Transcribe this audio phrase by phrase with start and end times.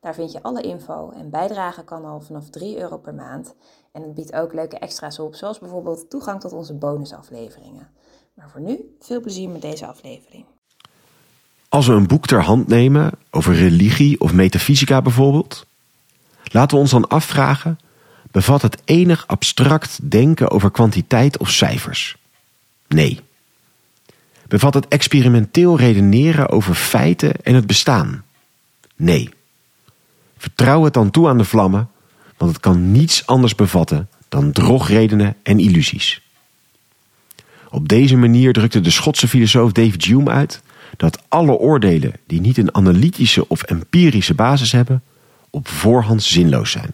[0.00, 3.54] Daar vind je alle info en bijdragen kan al vanaf 3 euro per maand.
[3.92, 7.88] En het biedt ook leuke extra's op, zoals bijvoorbeeld toegang tot onze bonusafleveringen.
[8.34, 10.44] Maar voor nu, veel plezier met deze aflevering.
[11.68, 15.66] Als we een boek ter hand nemen over religie of metafysica bijvoorbeeld,
[16.44, 17.78] laten we ons dan afvragen:
[18.30, 22.16] bevat het enig abstract denken over kwantiteit of cijfers?
[22.88, 23.20] Nee.
[24.48, 28.24] Bevat het experimenteel redeneren over feiten en het bestaan?
[28.96, 29.38] Nee.
[30.40, 31.88] Vertrouw het dan toe aan de vlammen,
[32.36, 36.22] want het kan niets anders bevatten dan drogredenen en illusies.
[37.70, 40.62] Op deze manier drukte de Schotse filosoof David Hume uit
[40.96, 45.02] dat alle oordelen die niet een analytische of empirische basis hebben,
[45.50, 46.92] op voorhand zinloos zijn.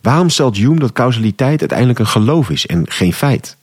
[0.00, 3.56] Waarom stelt Hume dat causaliteit uiteindelijk een geloof is en geen feit?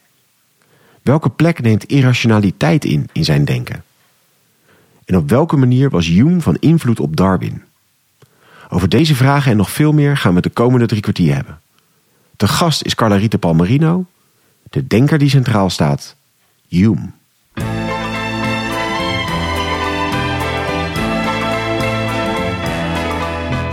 [1.02, 3.84] Welke plek neemt irrationaliteit in in zijn denken?
[5.06, 7.64] En op welke manier was Hume van invloed op Darwin?
[8.70, 11.60] Over deze vragen en nog veel meer gaan we de komende drie kwartier hebben.
[12.38, 14.06] Te gast is Carla Rita Palmerino,
[14.70, 16.16] de denker die centraal staat,
[16.68, 17.12] Hume.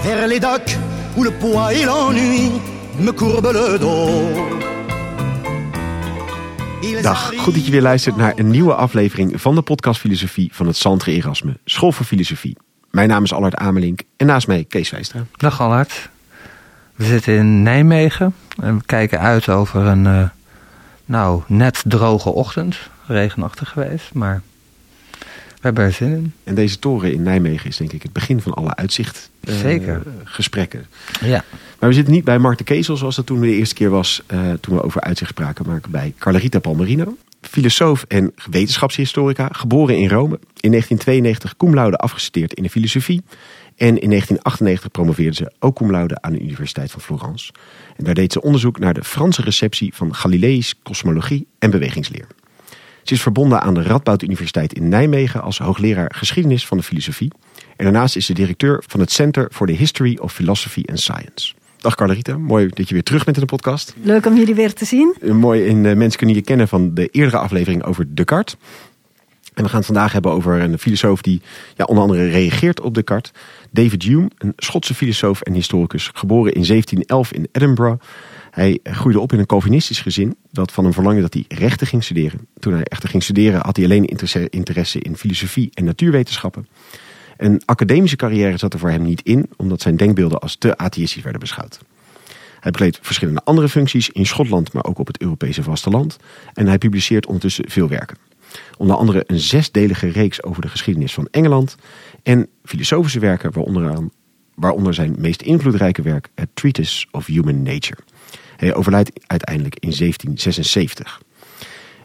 [0.01, 0.77] Vers les docks
[1.17, 2.51] où le poids et l'ennui
[2.99, 4.61] me le dos.
[7.03, 10.67] Dag, goed dat je weer luistert naar een nieuwe aflevering van de podcast Filosofie van
[10.67, 12.57] het Centre Erasme, School voor Filosofie.
[12.93, 15.25] Mijn naam is Allard Amelink en naast mij Kees Wijstra.
[15.37, 16.11] Dag Allard.
[16.95, 20.29] We zitten in Nijmegen en we kijken uit over een uh,
[21.05, 22.77] nou, net droge ochtend.
[23.07, 24.43] Regenachtig geweest, maar
[25.19, 26.33] we hebben er zin in.
[26.45, 30.03] En deze toren in Nijmegen is denk ik het begin van alle uitzicht uh, Zeker.
[30.25, 30.87] gesprekken.
[31.21, 31.45] Ja.
[31.79, 34.23] Maar we zitten niet bij Mark de Kezel zoals dat toen de eerste keer was,
[34.33, 37.17] uh, toen we over uitzicht spraken, maar bij Carlarita Palmerino.
[37.51, 40.39] Filosoof en wetenschapshistorica, geboren in Rome.
[40.61, 43.23] In 1992 cum afgestudeerd in de filosofie.
[43.77, 47.53] En in 1998 promoveerde ze ook cum aan de Universiteit van Florence.
[47.97, 52.27] En daar deed ze onderzoek naar de Franse receptie van Galileïs kosmologie en bewegingsleer.
[53.03, 57.33] Ze is verbonden aan de Radboud Universiteit in Nijmegen als hoogleraar geschiedenis van de filosofie.
[57.77, 61.55] En daarnaast is ze directeur van het Center for the History of Philosophy and Science.
[61.83, 63.95] Dag Carlarita, mooi dat je weer terug bent in de podcast.
[64.03, 65.15] Leuk om jullie weer te zien.
[65.23, 68.57] Mooi, en uh, mensen kunnen je kennen van de eerdere aflevering over Descartes.
[69.55, 71.41] En we gaan het vandaag hebben over een filosoof die
[71.77, 73.33] ja, onder andere reageert op Descartes.
[73.71, 78.05] David Hume, een Schotse filosoof en historicus, geboren in 1711 in Edinburgh.
[78.51, 82.05] Hij groeide op in een Calvinistisch gezin dat van hem verlangde dat hij rechten ging
[82.05, 82.49] studeren.
[82.59, 84.05] Toen hij echter ging studeren had hij alleen
[84.51, 86.67] interesse in filosofie en natuurwetenschappen.
[87.37, 91.23] Een academische carrière zat er voor hem niet in, omdat zijn denkbeelden als te atheïstisch
[91.23, 91.79] werden beschouwd.
[92.61, 96.17] Hij bekleedt verschillende andere functies in Schotland, maar ook op het Europese vasteland.
[96.55, 98.17] En hij publiceert ondertussen veel werken.
[98.77, 101.77] Onder andere een zesdelige reeks over de geschiedenis van Engeland.
[102.23, 104.09] En filosofische werken, waaronder,
[104.55, 108.01] waaronder zijn meest invloedrijke werk, het Treatise of Human Nature.
[108.57, 111.21] Hij overlijdt uiteindelijk in 1776.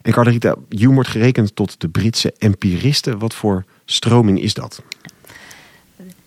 [0.02, 3.20] En Carlarita, Hume wordt gerekend tot de Britse empiristen.
[3.20, 4.82] Wat voor stroming is dat?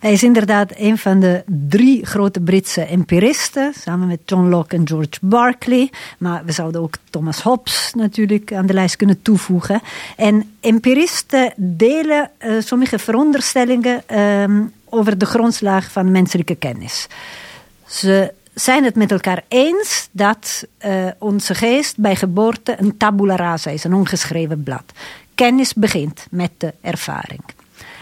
[0.01, 4.87] Hij is inderdaad een van de drie grote Britse empiristen, samen met John Locke en
[4.87, 5.89] George Berkeley.
[6.17, 9.81] Maar we zouden ook Thomas Hobbes natuurlijk aan de lijst kunnen toevoegen.
[10.17, 17.07] En empiristen delen uh, sommige veronderstellingen uh, over de grondslag van menselijke kennis.
[17.85, 23.69] Ze zijn het met elkaar eens dat uh, onze geest bij geboorte een tabula rasa
[23.69, 24.83] is, een ongeschreven blad.
[25.35, 27.41] Kennis begint met de ervaring.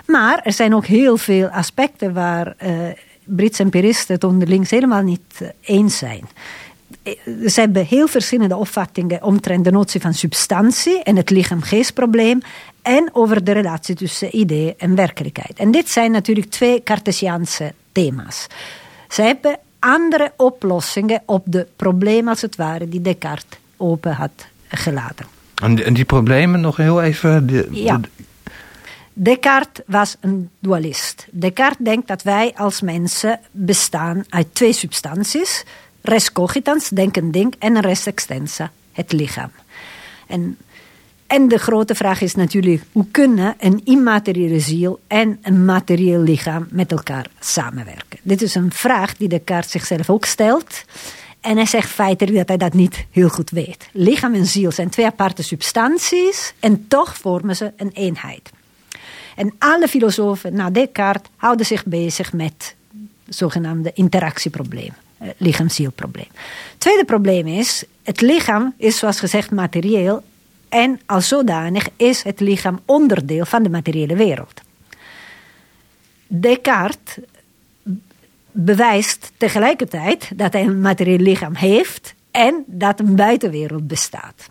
[0.10, 2.70] Maar er zijn ook heel veel aspecten waar uh,
[3.24, 6.30] Britse empiristen het onderling helemaal niet eens zijn.
[7.26, 12.42] Ze hebben heel verschillende opvattingen omtrent de notie van substantie en het lichaam-geestprobleem
[12.82, 15.60] en over de relatie tussen idee en werkelijkheid.
[15.60, 18.48] En dit zijn natuurlijk twee Cartesiaanse thema's.
[19.08, 25.26] Ze hebben andere oplossingen op de problemen als het ware die Descartes open had gelaten.
[25.62, 27.48] En die, en die problemen nog heel even...
[27.48, 27.98] De, ja.
[27.98, 28.10] De,
[29.14, 31.28] Descartes was een dualist.
[31.32, 35.64] Descartes denkt dat wij als mensen bestaan uit twee substanties.
[36.02, 39.52] Res cogitans, denken ding, en res extensa, het lichaam.
[40.28, 40.58] En,
[41.28, 46.68] en de grote vraag is natuurlijk, hoe kunnen een immateriële ziel en een materieel lichaam
[46.70, 48.20] met elkaar samenwerken?
[48.22, 50.84] Dit is een vraag die Descartes zichzelf ook stelt.
[51.42, 53.90] En hij zegt feitelijk dat hij dat niet heel goed weet.
[53.92, 58.50] Lichaam en ziel zijn twee aparte substanties en toch vormen ze een eenheid.
[59.40, 62.76] En alle filosofen na Descartes houden zich bezig met
[63.28, 64.94] zogenaamde interactieprobleem,
[65.38, 66.28] lichaam-zielprobleem.
[66.78, 70.24] Tweede probleem is, het lichaam is zoals gezegd materieel
[70.70, 74.62] en als zodanig is het lichaam onderdeel van de materiële wereld.
[76.28, 77.18] Descartes
[78.52, 84.50] bewijst tegelijkertijd dat hij een materieel lichaam heeft en dat een buitenwereld bestaat.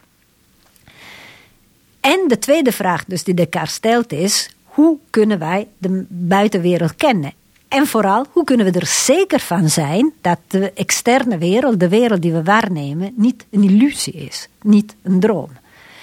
[2.00, 7.32] En de tweede vraag dus die Descartes stelt is, hoe kunnen wij de buitenwereld kennen?
[7.68, 12.22] En vooral, hoe kunnen we er zeker van zijn dat de externe wereld, de wereld
[12.22, 15.50] die we waarnemen, niet een illusie is, niet een droom?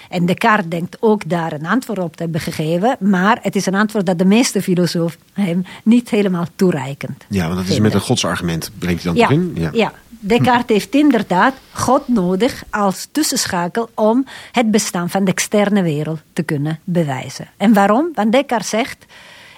[0.09, 3.75] En Descartes denkt ook daar een antwoord op te hebben gegeven, maar het is een
[3.75, 7.99] antwoord dat de meeste filosofen hem niet helemaal toereikend Ja, want dat is met een
[8.01, 9.71] godsargument, brengt hij dan Ja, toch in?
[9.73, 9.93] ja.
[10.19, 16.43] Descartes heeft inderdaad God nodig als tussenschakel om het bestaan van de externe wereld te
[16.43, 17.47] kunnen bewijzen.
[17.57, 18.09] En waarom?
[18.13, 19.05] Want Descartes zegt,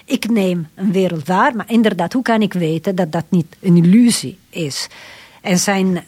[0.04, 3.76] ik neem een wereld waar, maar inderdaad, hoe kan ik weten dat dat niet een
[3.76, 4.88] illusie is?
[5.40, 6.04] En zijn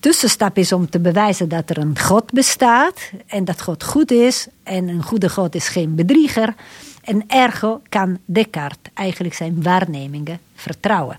[0.00, 4.46] tussenstap is om te bewijzen dat er een God bestaat en dat God goed is
[4.62, 6.54] en een goede God is geen bedrieger.
[7.02, 11.18] En ergo kan Descartes eigenlijk zijn waarnemingen vertrouwen.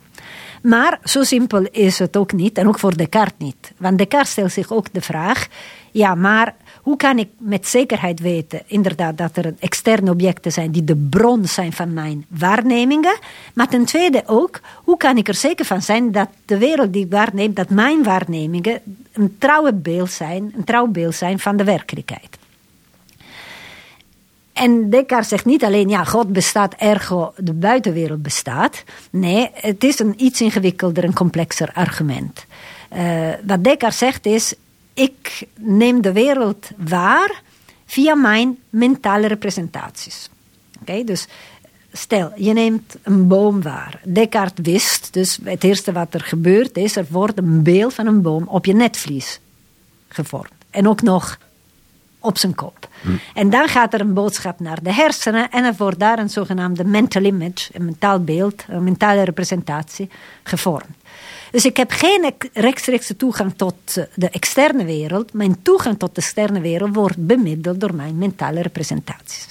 [0.64, 3.72] Maar zo simpel is het ook niet, en ook voor Descartes niet.
[3.78, 5.48] Want Descartes stelt zich ook de vraag:
[5.92, 10.84] ja, maar hoe kan ik met zekerheid weten, inderdaad, dat er externe objecten zijn die
[10.84, 13.18] de bron zijn van mijn waarnemingen?
[13.54, 17.06] Maar ten tweede ook, hoe kan ik er zeker van zijn dat de wereld die
[17.06, 18.82] ik waarneem, dat mijn waarnemingen
[19.14, 22.38] een trouwe beeld zijn, een trouw beeld zijn van de werkelijkheid?
[24.54, 28.84] En Descartes zegt niet alleen, ja, God bestaat, ergo de buitenwereld bestaat.
[29.10, 32.46] Nee, het is een iets ingewikkelder en complexer argument.
[32.90, 34.54] Eh, wat Descartes zegt is,
[34.94, 37.42] ik neem de wereld waar
[37.86, 40.30] via mijn mentale representaties.
[40.82, 41.28] Oké, dus
[41.92, 44.02] stel, je neemt een boom waar.
[44.04, 48.22] Descartes wist, dus het eerste wat er gebeurt is, er wordt een beeld van een
[48.22, 49.40] boom op je netvlies
[50.08, 50.52] gevormd.
[50.70, 51.38] En ook nog
[52.24, 52.88] op zijn kop.
[53.34, 56.84] En dan gaat er een boodschap naar de hersenen en er wordt daar een zogenaamde
[56.84, 60.10] mental image, een mentaal beeld, een mentale representatie
[60.44, 60.96] gevormd.
[61.52, 65.34] Dus ik heb geen ek- rechtstreekse toegang tot eh, de externe wereld.
[65.34, 69.48] Mijn toegang tot de externe wereld wordt bemiddeld door mijn mentale representaties.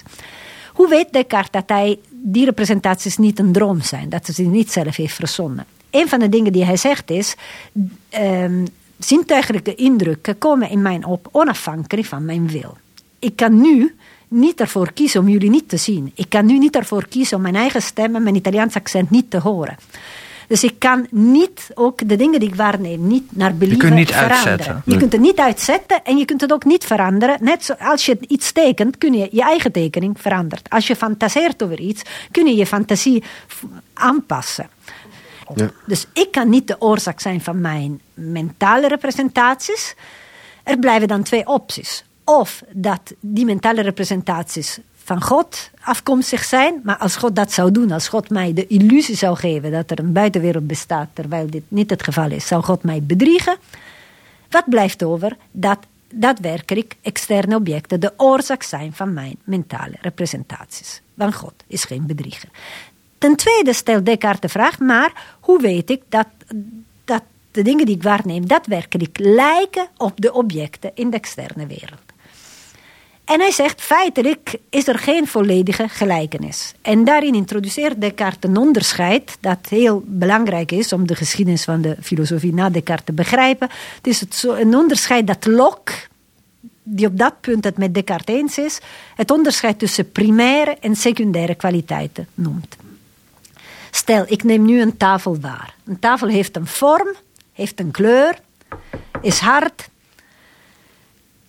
[0.72, 4.72] Hoe weet Descartes dat hij die representaties niet een droom zijn, dat hij ze niet
[4.72, 5.66] zelf heeft verzonnen?
[5.90, 7.34] Een van de dingen die hij zegt is:
[8.08, 8.64] ehm,
[9.04, 12.76] zintuigelijke indrukken komen in mij op onafhankelijk van mijn wil.
[13.18, 13.94] Ik kan nu
[14.28, 16.12] niet ervoor kiezen om jullie niet te zien.
[16.14, 19.30] Ik kan nu niet ervoor kiezen om mijn eigen stem en mijn Italiaans accent niet
[19.30, 19.76] te horen.
[20.48, 24.10] Dus ik kan niet, ook de dingen die ik waarneem, niet naar believen kunt niet
[24.10, 24.44] veranderen.
[24.44, 24.82] uitzetten.
[24.84, 27.36] Je kunt het niet uitzetten en je kunt het ook niet veranderen.
[27.40, 30.64] Net zoals als je iets tekent, kun je je eigen tekening veranderen.
[30.68, 33.62] Als je fantaseert over iets, kun je je fantasie v-
[35.54, 35.70] Ja.
[35.86, 39.94] Dus ik kan niet de oorzaak zijn van mijn mentale representaties.
[40.62, 42.04] Er blijven dan twee opties.
[42.24, 47.90] Of dat die mentale representaties van God afkomstig zijn, maar als God dat zou doen,
[47.90, 51.90] als God mij de illusie zou geven dat er een buitenwereld bestaat, terwijl dit niet
[51.90, 53.56] het geval is, zou God mij bedriegen.
[54.50, 55.36] Wat blijft over?
[55.50, 55.78] Dat
[56.12, 61.00] daadwerkelijk externe objecten de oorzaak zijn van mijn mentale representaties.
[61.14, 62.48] Want God is geen bedrieger.
[63.22, 66.26] Ten tweede stelt Descartes de vraag, maar hoe weet ik dat,
[67.04, 72.02] dat de dingen die ik waarneem daadwerkelijk lijken op de objecten in de externe wereld?
[73.24, 76.74] En hij zegt, feitelijk is er geen volledige gelijkenis.
[76.80, 81.96] En daarin introduceert Descartes een onderscheid dat heel belangrijk is om de geschiedenis van de
[82.00, 83.68] filosofie na Descartes te begrijpen.
[83.96, 85.92] Het is het een onderscheid dat Locke,
[86.82, 88.80] die op dat punt het met Descartes eens is,
[89.14, 92.76] het onderscheid tussen primaire en secundaire kwaliteiten noemt.
[93.94, 95.74] Stel, ik neem nu een tafel waar.
[95.84, 97.08] Een tafel heeft een vorm,
[97.52, 98.38] heeft een kleur,
[99.20, 99.88] is hard,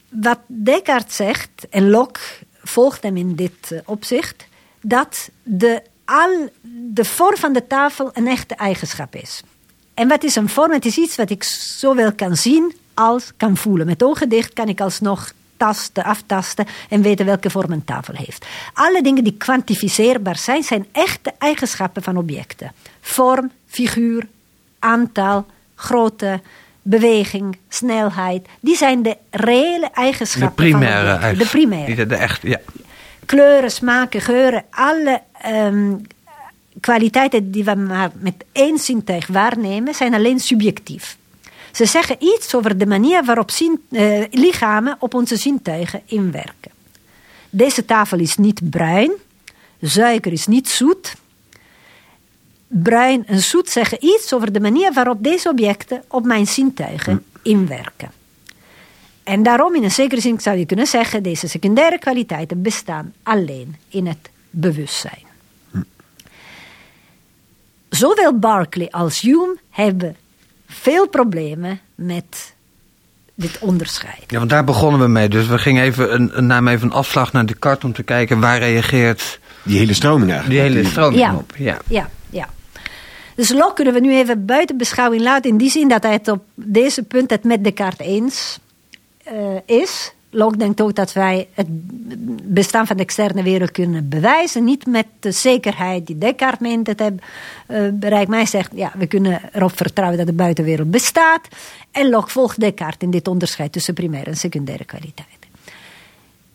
[0.09, 2.19] wat Descartes zegt, en Locke
[2.63, 4.47] volgt hem in dit eh, opzicht,
[4.81, 6.49] dat de, al,
[6.89, 9.41] de vorm van de tafel een echte eigenschap is.
[9.93, 10.71] En wat is een vorm?
[10.71, 13.85] Het is iets wat ik zowel kan zien als kan voelen.
[13.85, 15.31] Met ogen dicht kan ik alsnog
[15.63, 18.45] tasten, aftasten en weten welke vorm een tafel heeft.
[18.73, 22.71] Alle dingen die kwantificeerbaar zijn, zijn echte eigenschappen van objecten.
[23.01, 24.27] Vorm, figuur,
[24.79, 26.41] aantal, grootte,
[26.81, 28.47] beweging, snelheid.
[28.59, 31.37] Die zijn de reële eigenschappen De primaire van objecten.
[31.37, 32.59] De primaire de, de echt, ja.
[33.25, 35.95] kleuren, smaken, geuren, alle ehm,
[36.79, 41.17] kwaliteiten die we maar met één zintuig waarnemen, zijn alleen subjectief.
[41.73, 46.71] Ze zeggen iets over de manier waarop zin, eh, lichamen op onze zintuigen inwerken.
[47.49, 49.11] Deze tafel is niet bruin,
[49.81, 51.15] suiker is niet zoet.
[52.67, 58.11] Bruin en zoet zeggen iets over de manier waarop deze objecten op mijn zintuigen inwerken.
[59.23, 63.75] En daarom, in een zekere zin zou je kunnen zeggen, deze secundaire kwaliteiten bestaan alleen
[63.89, 65.25] in het bewustzijn.
[67.89, 70.15] Zowel Berkeley als Hume hebben
[70.73, 72.53] veel problemen met
[73.35, 74.23] dit onderscheid.
[74.27, 75.29] Ja, want daar begonnen we mee.
[75.29, 78.39] Dus we gingen even een, een, namen even een afslag naar Descartes om te kijken
[78.39, 80.61] waar reageert Die hele stroming eigenlijk.
[80.63, 81.35] die hele stroming Ja.
[81.35, 81.53] op.
[81.57, 81.77] Ja.
[81.87, 82.49] Ja, ja.
[83.35, 86.27] Dus Locke kunnen we nu even buiten beschouwing laten in die zin dat hij het
[86.27, 88.59] op deze punt het met Descartes eens
[89.23, 89.33] eh,
[89.65, 90.13] is.
[90.33, 91.67] Locke denkt ook dat wij het
[92.43, 94.63] bestaan van de externe wereld kunnen bewijzen.
[94.63, 97.21] Niet met de zekerheid die Descartes meent het hebben
[97.67, 98.29] eh, bereikt.
[98.29, 101.47] Maar hij zegt, ja, we kunnen erop vertrouwen dat de buitenwereld bestaat.
[101.91, 105.49] En Locke volgt Descartes in dit onderscheid tussen primaire en secundaire kwaliteiten.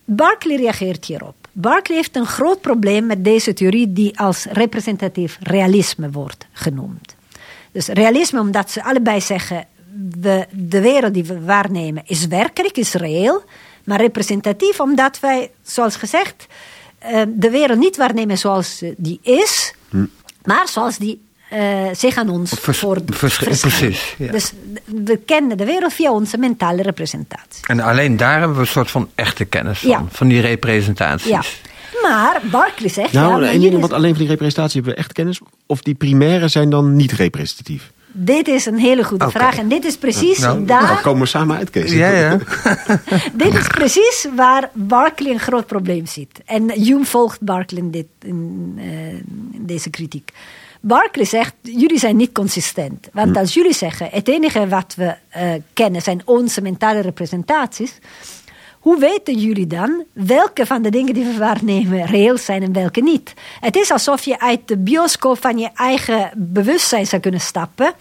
[0.05, 1.35] Berkeley reageert hierop.
[1.53, 7.17] Berkeley heeft een groot probleem met deze theorie die als representatief realisme wordt genoemd.
[7.73, 9.67] Dus realisme omdat ze allebei zeggen,
[10.51, 13.43] de wereld die we waarnemen is werkelijk, is reëel.
[13.88, 16.47] Maar representatief omdat wij, zoals gezegd,
[16.99, 19.75] eh, de wereld niet waarnemen zoals eh, die is,
[20.45, 23.61] maar zoals die eh, zich aan ons Vers- voor, vers- verschijnt.
[23.61, 24.33] precies, ja.
[24.33, 24.52] Dus
[24.85, 27.66] we kennen de wereld via onze mentale representatie.
[27.66, 29.90] En alleen daar hebben we een soort van echte kennis van.
[29.90, 30.04] Ja.
[30.11, 31.28] Van die representaties.
[31.28, 31.42] Ja.
[32.02, 33.12] Maar Berkeley zegt...
[33.12, 35.40] ja, Nou, maar ding, want alleen van die representatie hebben we echt kennis.
[35.66, 37.90] Of die primaire zijn dan niet representatief.
[38.12, 39.59] Dit is een hele goede vraag.
[39.59, 41.93] En dit is precies, Nou, Daar daar, komen we samen uit, Kees.
[41.93, 42.38] Ja, ja.
[43.45, 46.41] dit is precies waar Berkeley een groot probleem ziet.
[46.45, 49.12] En Hume volgt Berkeley in, dit, in, eh,
[49.53, 50.33] in deze kritiek.
[50.81, 53.09] Berkeley zegt, jullie zijn niet consistent.
[53.12, 57.99] Want als jullie zeggen, het enige wat we eh, kennen zijn onze mentale representaties.
[58.79, 63.01] Hoe weten jullie dan welke van de dingen die we waarnemen reëel zijn en welke
[63.01, 63.35] niet?
[63.61, 67.93] Het is alsof je uit de bioscoop van je eigen bewustzijn zou kunnen stappen.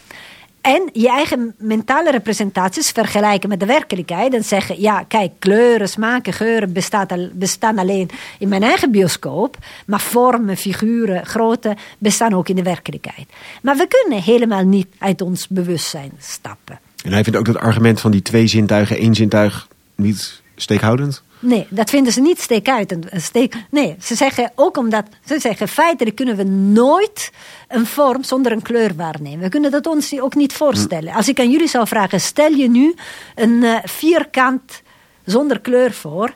[0.61, 4.33] En je eigen mentale representaties vergelijken met de werkelijkheid.
[4.33, 9.57] En zeggen, ja, kijk, kleuren, smaken, geuren bestaat bestaan alleen in mijn eigen bioscoop.
[9.85, 13.27] Maar vormen, figuren, grootte bestaan ook in de werkelijkheid.
[13.61, 16.79] Maar we kunnen helemaal niet uit ons bewustzijn stappen.
[17.03, 21.23] En hij vindt ook dat argument van die twee zintuigen, één zintuig niet steekhoudend.
[21.39, 23.13] Nee, dat vinden ze niet steekuitend.
[23.13, 27.31] een Steek, nee, ze zeggen ook omdat ze zeggen feitelijk kunnen we nooit
[27.67, 29.39] een vorm zonder een kleur waarnemen.
[29.39, 31.13] We kunnen dat ons ook niet voorstellen.
[31.13, 32.95] Als ik aan jullie zou vragen, stel je nu
[33.35, 34.81] een eh, vierkant
[35.25, 36.33] zonder kleur voor.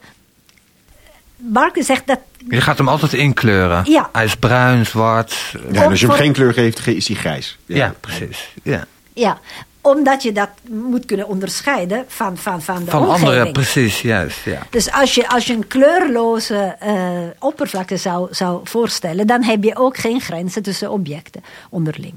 [1.37, 3.83] Barker zegt dat Je gaat hem altijd inkleuren.
[3.91, 4.09] Ja.
[4.11, 5.35] Hij is bruin, zwart.
[5.71, 7.57] Ja, en als je hem voor- geen kleur geeft, ge- is hij grijs.
[7.65, 8.49] Ja, precies.
[8.63, 8.85] Ja.
[9.13, 9.39] ja,
[9.81, 13.29] omdat je dat moet kunnen onderscheiden van, van, van de Van omgeving.
[13.29, 14.45] andere, precies, juist.
[14.45, 14.61] Ja.
[14.69, 16.95] Dus als je, als je een kleurloze eh,
[17.39, 22.13] oppervlakte zou, zou voorstellen, dan heb je ook geen grenzen tussen objecten onderling.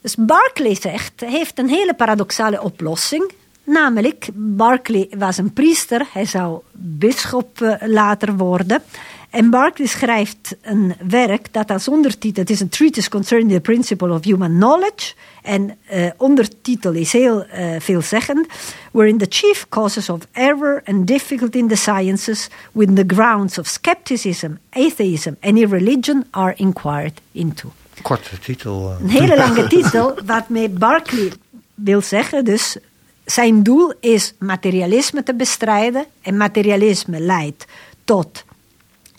[0.00, 3.32] Dus Berkeley zegt, heeft een hele paradoxale oplossing.
[3.64, 8.82] Namelijk, Berkeley was een priester, hij zou bisschop eh, later worden.
[9.30, 14.12] En Berkeley schrijft een werk dat als ondertitel, het is een treatise concerning the principle
[14.12, 15.14] of human knowledge.
[15.42, 18.46] En eh, ondertitel is heel eh, veelzeggend.
[18.90, 23.66] Wherein the chief causes of error and difficulty in the sciences, with the grounds of
[23.66, 27.72] skepticism, atheism and irreligion are inquired into.
[28.02, 28.90] Korte titel.
[28.90, 29.04] eh.
[29.04, 31.32] Een hele lange titel, waarmee Berkeley
[31.74, 32.76] wil zeggen, dus
[33.24, 36.04] zijn doel is materialisme te bestrijden.
[36.22, 37.64] En materialisme leidt
[38.04, 38.44] tot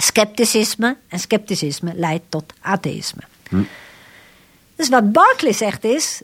[0.02, 0.98] scepticisme.
[1.08, 3.22] En scepticisme leidt tot atheïsme.
[4.76, 6.22] Dus wat Berkeley zegt is,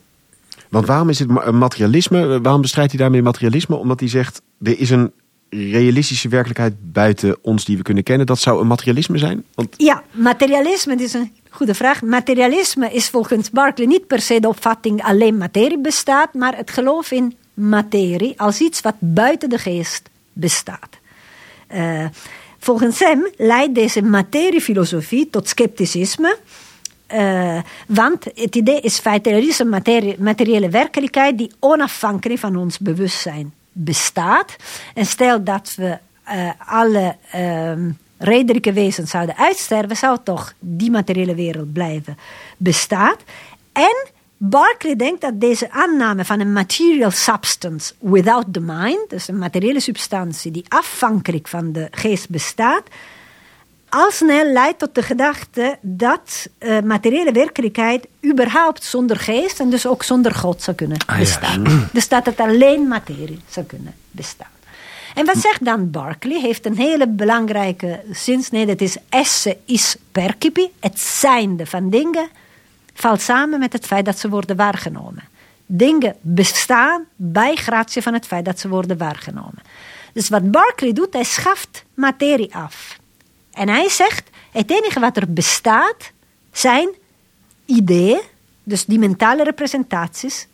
[0.69, 2.41] Want waarom is het ma- materialisme?
[2.41, 3.75] Waarom bestrijdt hij daarmee materialisme?
[3.75, 5.11] Omdat hij zegt, er is een
[5.49, 8.25] realistische werkelijkheid buiten ons die we kunnen kennen.
[8.25, 9.43] Dat zou een materialisme zijn?
[9.53, 12.01] Want ja, materialisme, is een goede vraag.
[12.01, 17.11] Materialisme is volgens Berkeley niet per se de opvatting alleen materie bestaat, maar het geloof
[17.11, 20.89] in materie als iets wat buiten de geest bestaat.
[21.67, 22.05] Eh,
[22.59, 26.37] volgens hem leidt deze materiefilosofie tot scepticisme.
[27.07, 32.55] eh, want het idee is feitelijk, er is een materie- materiële werkelijkheid die onafhankelijk van
[32.55, 34.55] ons bewustzijn bestaat.
[34.93, 41.35] En stel dat we eh, alle ehm, redelijke wezens zouden uitsterven, zou toch die materiële
[41.35, 42.17] wereld blijven
[42.57, 43.15] bestaan.
[43.73, 44.07] En
[44.37, 49.79] Berkeley denkt dat deze aanname van een material substance without the mind, dus een materiële
[49.79, 52.83] substantie die afhankelijk van de geest bestaat,
[53.89, 59.87] al snel leidt tot de gedachte dat uh, materiële werkelijkheid überhaupt zonder geest en dus
[59.87, 61.21] ook zonder God zou kunnen Ah, ja.
[61.21, 61.89] bestaan.
[61.93, 64.47] Dus dat het alleen materie zou kunnen bestaan.
[65.15, 66.39] En wat zegt dan Berkeley?
[66.39, 68.43] Heeft een hele belangrijke zin.
[68.51, 70.71] Nee, dat is esse is percipi.
[70.79, 72.29] Het zijnde van dingen
[72.99, 75.23] valt samen met het feit dat ze worden waargenomen.
[75.65, 79.61] Dingen bestaan bij gratie van het feit dat ze worden waargenomen.
[80.13, 82.97] Dus wat Berkeley doet, hij schaft materie af.
[83.53, 86.11] En hij zegt, het enige wat er bestaat
[86.51, 86.89] zijn
[87.65, 88.21] ideeën,
[88.63, 90.47] dus die mentale representaties.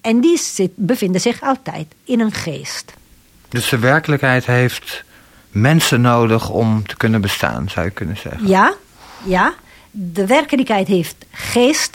[0.00, 2.92] En die zit, bevinden zich altijd in een geest.
[3.48, 5.04] Dus de werkelijkheid heeft
[5.50, 8.48] mensen nodig om te kunnen bestaan, zou je kunnen zeggen.
[8.48, 8.74] Ja,
[9.24, 9.54] ja.
[9.94, 11.94] De werkelijkheid heeft Geest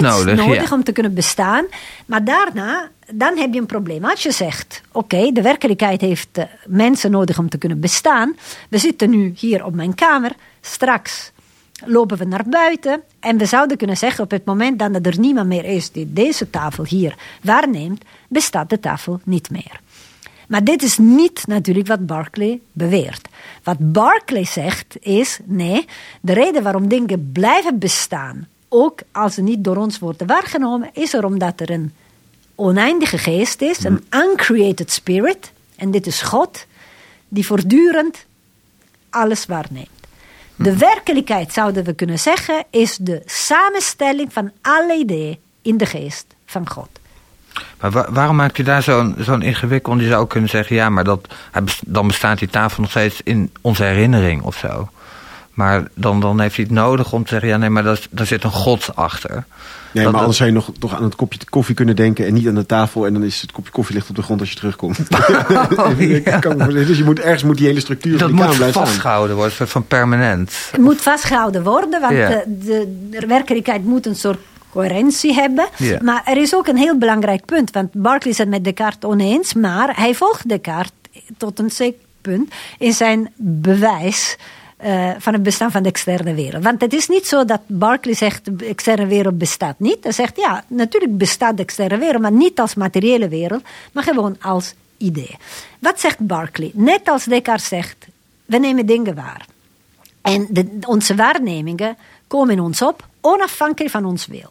[0.00, 0.66] nodig, ja.
[0.70, 1.64] om te kunnen bestaan.
[2.06, 4.04] Maar daarna, dan heb je een probleem.
[4.04, 8.36] Als je zegt, oké, de werkelijkheid heeft uh, mensen nodig om te kunnen bestaan.
[8.68, 10.32] We zitten nu hier op mijn kamer.
[10.60, 11.32] Straks
[11.84, 13.02] lopen we naar buiten.
[13.20, 16.50] En we zouden kunnen zeggen, op het moment dat er niemand meer is die deze
[16.50, 19.80] tafel hier waarneemt, bestaat de tafel niet meer.
[20.50, 23.28] Maar dit is niet natuurlijk wat Berkeley beweert.
[23.62, 25.86] Wat Berkeley zegt is: nee,
[26.20, 31.14] de reden waarom dingen blijven bestaan, ook als ze niet door ons worden waargenomen, is
[31.14, 31.92] er omdat er een
[32.54, 36.66] oneindige geest is, een uncreated spirit, en dit is God,
[37.28, 38.24] die voortdurend
[39.10, 39.88] alles waarneemt.
[40.56, 46.26] De werkelijkheid, zouden we kunnen zeggen, is de samenstelling van alle ideeën in de geest
[46.44, 46.99] van God.
[47.80, 50.00] Maar wa waarom maakt u daar zo'n zo'n ingewikkeld?
[50.00, 51.34] Je zou ook kunnen zeggen, ja, maar dat,
[51.86, 54.88] dan bestaat die tafel nog steeds in onze herinnering of zo.
[55.50, 58.26] Maar dan, dan heeft hij het nodig om te zeggen, ja, nee, maar daar, daar
[58.26, 59.44] zit een God achter.
[59.92, 62.34] Nee, Dat- maar anders zou je nog toch aan het kopje koffie kunnen denken en
[62.34, 63.06] niet aan de tafel.
[63.06, 64.98] En dan is het kopje koffie ligt op de grond als je terugkomt.
[64.98, 65.06] Ik
[66.24, 66.86] kan me voorstellen.
[66.86, 69.50] Dus je moet ergens moet die hele structuur Dat van die kamer moet vastgehouden worden,
[69.52, 70.52] een soort van permanent.
[70.70, 72.28] Het moet vastgehouden worden, want Ja.
[72.28, 74.38] de, de, de werkelijkheid moet een soort
[74.70, 75.68] coherentie hebben.
[75.76, 75.98] Ja.
[76.02, 79.54] Maar er is ook een heel belangrijk punt, want Berkeley is het met Descartes oneens,
[79.54, 80.92] maar hij volgt Descartes
[81.36, 84.36] tot een zeker punt in zijn bewijs.
[84.76, 86.64] eh, van het bestaan van de externe wereld.
[86.64, 89.98] Want het is niet zo dat Berkeley zegt de externe wereld bestaat niet.
[90.02, 94.36] Hij zegt ja, natuurlijk bestaat de externe wereld, maar niet als materiële wereld, maar gewoon
[94.40, 95.36] als idee.
[95.78, 96.70] Wat zegt Berkeley?
[96.74, 97.96] Net als Descartes zegt,
[98.44, 99.46] we nemen dingen waar.
[100.22, 104.50] En de, onze waarnemingen komen in ons op, onafhankelijk van ons wil.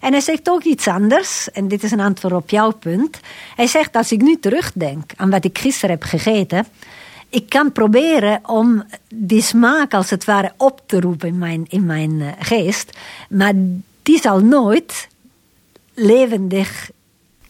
[0.00, 3.20] En hij zegt ook iets anders, en dit is een antwoord op jouw punt.
[3.56, 6.66] Hij zegt, als ik nu terugdenk aan wat ik gisteren heb gegeten,
[7.28, 8.84] ik kan proberen om
[9.14, 13.52] die smaak als het ware op te roepen in mijn, in mijn eh, geest, maar
[14.02, 15.08] die zal nooit
[15.94, 16.90] levendig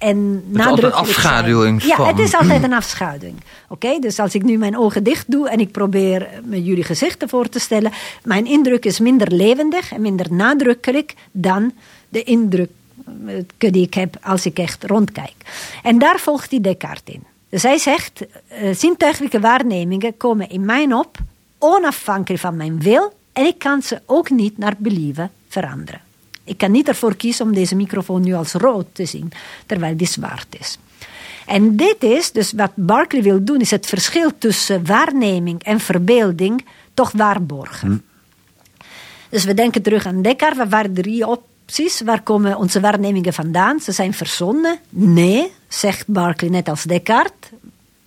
[0.00, 0.92] en altijd een zijn.
[0.92, 2.06] afschaduwing Ja, van.
[2.06, 3.40] het is altijd een afschaduwing.
[3.68, 7.28] Oké, dus als ik nu mijn ogen dicht doe en ik probeer me jullie gezichten
[7.28, 7.92] voor te stellen,
[8.24, 11.72] mijn indruk is minder levendig en minder nadrukkelijk dan
[12.08, 12.70] de indruk
[13.26, 15.34] eh, die ik heb als ik echt rondkijk.
[15.82, 17.22] En daar volgt hij Descartes in.
[17.48, 21.18] Dus hij zegt, eh, zintuigelijke waarnemingen komen in mij op,
[21.58, 26.00] onafhankelijk van mijn wil, en ik kan ze ook niet naar believen veranderen.
[26.44, 29.32] Ik kan niet ervoor kiezen om deze microfoon nu als rood te zien,
[29.66, 30.78] terwijl die zwart is.
[31.46, 36.64] En dit is, dus wat Berkeley wil doen, is het verschil tussen waarneming en verbeelding
[36.94, 38.04] toch waarborgen.
[39.28, 42.00] Dus we denken terug aan Descartes, wat waren drie opties?
[42.00, 43.80] Waar komen onze waarnemingen vandaan?
[43.80, 44.78] Ze zijn verzonnen?
[44.88, 47.50] Nee, zegt Berkeley net als Descartes.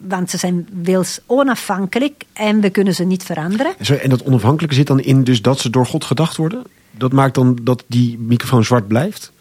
[0.08, 3.74] Want ze zijn wils onafhankelijk en we kunnen ze niet veranderen.
[3.82, 6.64] Zo, En dat onafhankelijke zit dan in dus dat ze door God gedacht worden?
[6.92, 9.32] Dat maakt dan dat die microfoon zwart blijft?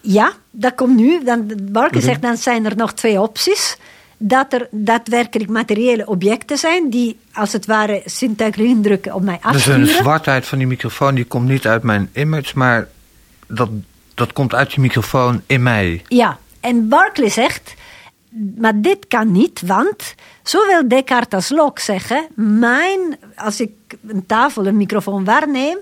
[0.00, 1.24] Ja, dat komt nu.
[1.24, 3.76] Dan, Barker zegt, dan zijn er nog twee opties.
[4.16, 9.52] Dat er daadwerkelijk materiële objecten zijn die als het ware zintuigelijke indrukken op mij Dus
[9.54, 9.80] afsturen.
[9.80, 12.88] een zwartheid van die microfoon, die komt niet uit mijn image, maar
[13.46, 13.68] dat,
[14.14, 16.02] dat komt uit die microfoon in mij.
[16.08, 17.74] Ja, en Barclay zegt,
[18.56, 23.72] maar dit kan niet, want zowel Descartes als Locke zeggen, mijn, als ik
[24.06, 25.78] een tafel, een microfoon waarneem,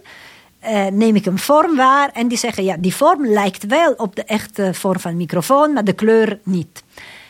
[0.58, 4.16] eh, neem ik een vorm waar en die zeggen, ja, die vorm lijkt wel op
[4.16, 6.82] de echte vorm van een microfoon, maar de kleur niet.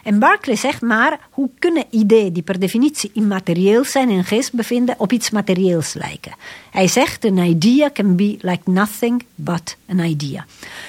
[0.03, 4.95] En Barclay zegt maar, hoe kunnen ideeën die per definitie immaterieel zijn en geest bevinden,
[4.99, 6.33] op iets materieels lijken?
[6.71, 10.47] Hij zegt, an idea can be like nothing but an idea.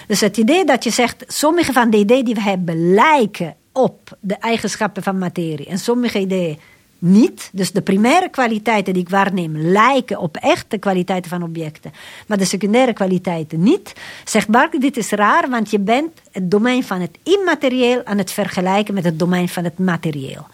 [0.07, 4.17] Dus het idee dat je zegt, sommige van de ideeën die we hebben lijken op
[4.19, 6.59] de eigenschappen van materie en sommige ideeën
[6.99, 7.49] niet.
[7.51, 11.91] Dus de primaire kwaliteiten die ik waarneem lijken op echte kwaliteiten van objecten,
[12.27, 13.93] maar de secundaire kwaliteiten niet.
[14.25, 18.31] Zegt Barker, dit is raar, want je bent het domein van het immaterieel aan het
[18.31, 20.47] vergelijken met het domein van het materieel.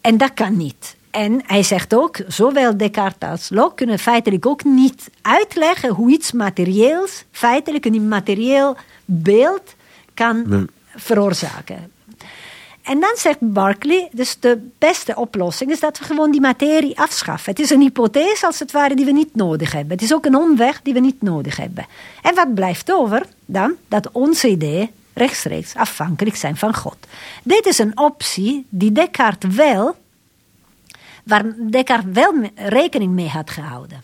[0.00, 0.96] En dat kan niet.
[1.10, 6.32] En hij zegt ook, zowel Descartes als Locke kunnen feitelijk ook niet uitleggen hoe iets
[6.32, 9.74] materieels, feitelijk een immaterieel beeld
[10.14, 10.64] kan Nee.
[10.96, 11.90] veroorzaken.
[12.82, 17.50] En dan zegt Berkeley, dus de beste oplossing is dat we gewoon die materie afschaffen.
[17.50, 19.92] Het is een hypothese als het ware die we niet nodig hebben.
[19.92, 21.86] Het is ook een omweg die we niet nodig hebben.
[22.22, 23.74] En wat blijft over dan?
[23.88, 26.96] Dat onze ideeën rechtstreeks afhankelijk zijn van God.
[27.42, 29.96] Dit is een optie die Descartes wel,
[31.22, 34.02] waar Descartes wel rekening mee had gehouden.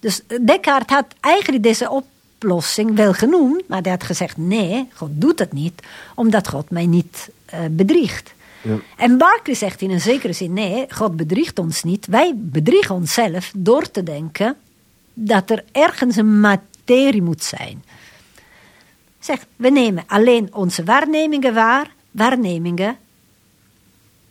[0.00, 2.02] Dus Descartes had eigenlijk deze
[2.38, 5.82] oplossing wel genoemd, maar hij had gezegd: nee, God doet het niet,
[6.14, 7.28] omdat God mij niet
[7.70, 8.34] bedriegt.
[8.62, 8.78] Ja.
[8.96, 12.06] En Berkeley zegt in een zekere zin: nee, God bedriegt ons niet.
[12.06, 14.56] Wij bedriegen onszelf door te denken
[15.14, 17.84] dat er ergens een materie moet zijn.
[19.18, 21.90] Zegt, we nemen alleen onze waarnemingen waar.
[22.10, 22.96] Waarnemingen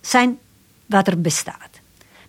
[0.02, 0.38] zijn
[0.86, 1.70] wat er bestaat.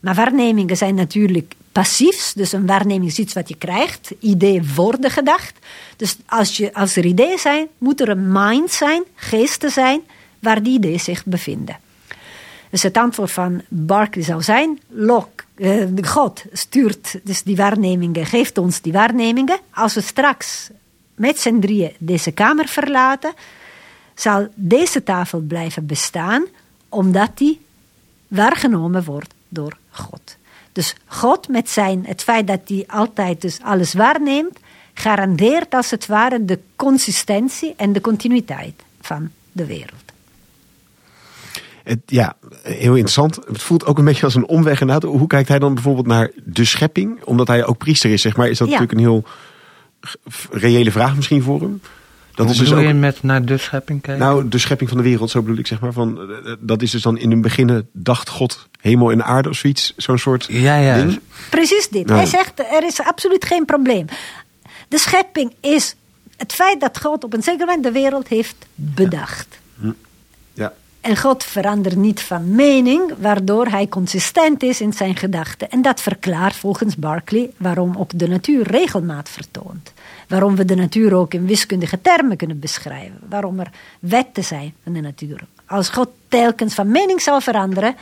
[0.01, 2.33] Maar waarnemingen zijn natuurlijk passiefs.
[2.33, 4.11] Dus een waarneming is iets wat je krijgt.
[4.21, 5.59] Ideeën worden gedacht.
[5.97, 10.01] Dus als, je, als er ideeën zijn, moet er een mind zijn, geesten zijn,
[10.39, 11.77] waar die ideeën zich bevinden.
[12.71, 18.59] Dus het antwoord van Berkeley zou zijn: Locke, eh, God stuurt dus die waarnemingen, geeft
[18.59, 19.59] ons die waarnemingen.
[19.71, 20.71] Als we straks
[21.15, 23.33] met z'n drieën deze kamer verlaten,
[24.15, 26.45] zal deze tafel blijven bestaan,
[26.89, 27.61] omdat die
[28.29, 30.37] waargenomen wordt door God.
[30.73, 34.59] Dus God met zijn, het feit dat hij altijd dus alles waarneemt,
[34.95, 40.08] garandeert als het ware de consistentie en de continuïteit van de wereld.
[41.89, 43.39] Het, ja, heel interessant.
[43.47, 45.11] Het voelt ook een beetje als een omweg inderdaad.
[45.11, 47.25] Hoe kijkt hij dan bijvoorbeeld naar de schepping?
[47.25, 48.49] Omdat hij ook priester is, zeg maar.
[48.49, 48.73] Is dat Ja.
[48.79, 49.25] natuurlijk een heel
[50.51, 51.81] reële vraag misschien voor hem?
[52.35, 54.25] Dat Hoe is dus bedoel ook, je met naar de schepping kijken?
[54.25, 55.93] nou, de schepping van de wereld, zo bedoel ik, zeg maar.
[55.93, 59.57] Van, eh, dat is dus dan in het begin dacht God hemel en aarde of
[59.57, 59.93] zoiets.
[59.97, 60.97] Zo'n soort ja, ja.
[60.97, 61.21] ding.
[61.51, 62.09] Precies dit.
[62.09, 64.07] Hij zegt, er is absoluut geen probleem.
[64.89, 65.97] De schepping is
[66.37, 69.59] het feit dat God op een zeker moment de wereld heeft bedacht.
[69.81, 69.95] Ja.
[71.09, 75.71] En God verandert niet van mening, waardoor hij consistent is in zijn gedachten.
[75.71, 79.93] En dat verklaart volgens Berkeley waarom ook de natuur regelmaat vertoont.
[80.27, 83.19] Waarom we de natuur ook in wiskundige termen kunnen beschrijven.
[83.29, 85.41] Waarom er wetten zijn van de natuur.
[85.67, 87.97] Als God telkens van mening zou veranderen,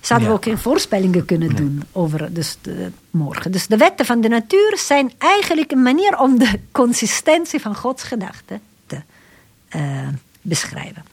[0.00, 3.52] zouden we ook geen voorspellingen kunnen doen over dus de, morgen.
[3.52, 8.02] Dus de wetten van de natuur zijn eigenlijk een manier om de consistentie van Gods
[8.02, 9.00] gedachten te
[9.68, 10.08] eh,
[10.42, 11.11] beschrijven.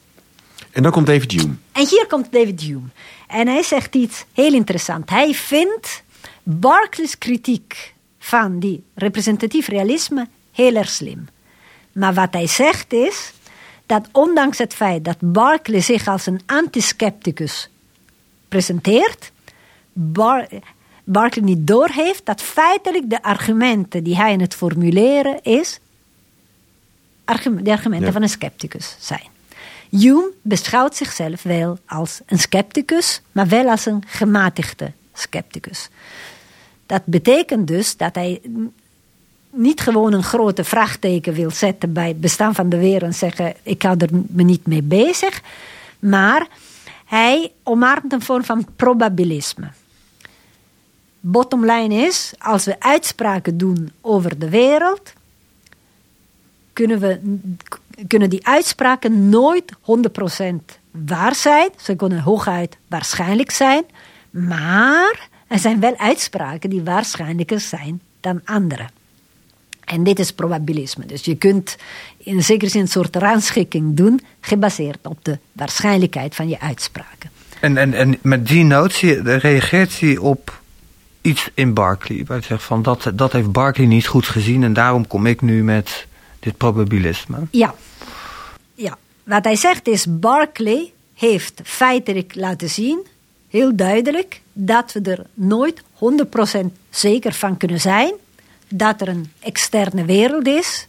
[0.71, 1.53] En dan komt David Hume.
[1.71, 2.87] En hier komt David Hume.
[3.27, 5.11] En hij zegt iets heel interessants.
[5.11, 6.03] Hij vindt
[6.43, 11.27] Berkeley's kritiek van die representatief realisme heel erg slim.
[11.91, 13.33] Maar wat hij zegt is
[13.85, 17.69] dat ondanks het feit dat Berkeley zich als een antiscepticus
[18.47, 19.31] presenteert,
[19.93, 20.47] Bar
[21.03, 25.79] Berkeley niet doorheeft dat feitelijk de argumenten die hij in het formuleren is,
[27.25, 28.11] de argumenten Ja.
[28.11, 29.37] van een scepticus zijn.
[29.89, 35.89] Hume beschouwt zichzelf wel als een scepticus, maar wel als een gematigde scepticus.
[36.85, 38.41] Dat betekent dus dat hij
[39.49, 43.53] niet gewoon een grote vraagteken wil zetten bij het bestaan van de wereld en zeggen:
[43.63, 45.41] Ik hou er me niet mee bezig.
[45.99, 46.47] Maar
[47.05, 49.67] hij omarmt een vorm van probabilisme.
[51.19, 55.13] Bottom line is: als we uitspraken doen over de wereld,
[56.73, 57.39] kunnen, we,
[58.07, 60.53] kunnen die uitspraken nooit 100%
[60.91, 61.69] waar zijn.
[61.77, 63.83] Ze kunnen hooguit waarschijnlijk zijn.
[64.29, 68.85] Maar er zijn wel uitspraken die waarschijnlijker zijn dan andere.
[69.83, 71.05] En dit is probabilisme.
[71.05, 71.77] Dus je kunt
[72.17, 77.29] in zekere zin een soort rangschikking doen, gebaseerd op de waarschijnlijkheid van je uitspraken.
[77.59, 80.61] En, en, en met die notie reageert hij op
[81.21, 82.23] iets in Berkeley.
[82.25, 85.41] Waar hij zegt van dat, dat heeft Berkeley niet goed gezien en daarom kom ik
[85.41, 86.07] nu met
[86.39, 87.37] dit probabilisme.
[87.51, 87.75] Ja.
[88.73, 88.97] ja.
[89.23, 93.05] Wat hij zegt is, Berkeley heeft feitelijk laten zien,
[93.49, 98.13] heel duidelijk, dat we er nooit 100% zeker van kunnen zijn
[98.69, 100.87] dat er een externe wereld is,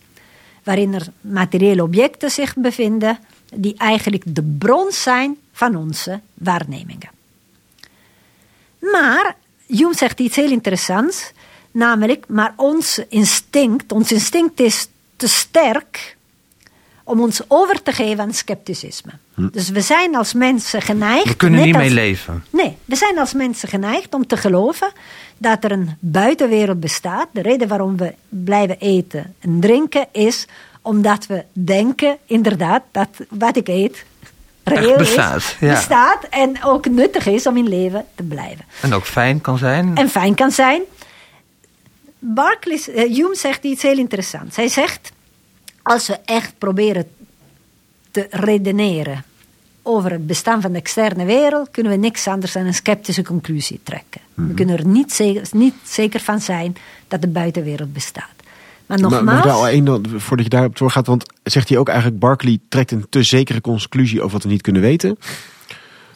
[0.63, 3.19] waarin er materiële objecten zich bevinden,
[3.55, 7.11] die eigenlijk de bron zijn van onze waarnemingen.
[8.79, 9.37] Maar
[9.67, 11.33] Hume zegt iets heel interessants,
[11.71, 14.89] namelijk, maar ons instinct, ons instinct is
[15.21, 16.17] te sterk
[17.05, 19.11] om ons over te geven aan scepticisme.
[19.35, 21.29] Dus we zijn als mensen geneigd.
[21.29, 22.45] We kunnen niet als- mee leven.
[22.51, 24.93] Nee, we zijn als mensen geneigd om te geloven
[25.39, 27.29] dat er een buitenwereld bestaat.
[27.33, 30.47] De reden waarom we blijven eten en drinken is
[30.83, 34.05] omdat we denken, inderdaad, dat wat ik eet
[34.65, 35.75] reëel bestaat, is, ja.
[35.75, 38.65] bestaat en ook nuttig is om in leven te blijven.
[38.83, 39.97] En ook fijn kan zijn.
[39.97, 40.83] En fijn kan zijn.
[42.21, 44.57] Barclays, eh, Hume zegt iets heel interessants.
[44.57, 45.13] Hij zegt,
[45.83, 47.09] als we echt proberen
[48.11, 49.25] te redeneren
[49.83, 53.81] over het bestaan van de externe wereld, kunnen we niks anders dan een sceptische conclusie
[53.83, 54.21] trekken.
[54.35, 54.49] Mhm.
[54.49, 56.77] We kunnen er niet zeker, niet zeker van zijn
[57.09, 58.25] dat de buitenwereld bestaat.
[58.87, 61.89] Maar Maar, nogmaals, maar wel één, dan, voordat je daarop doorgaat, want zegt hij ook
[61.89, 65.19] eigenlijk, Barkley trekt een te zekere conclusie over wat we niet kunnen weten.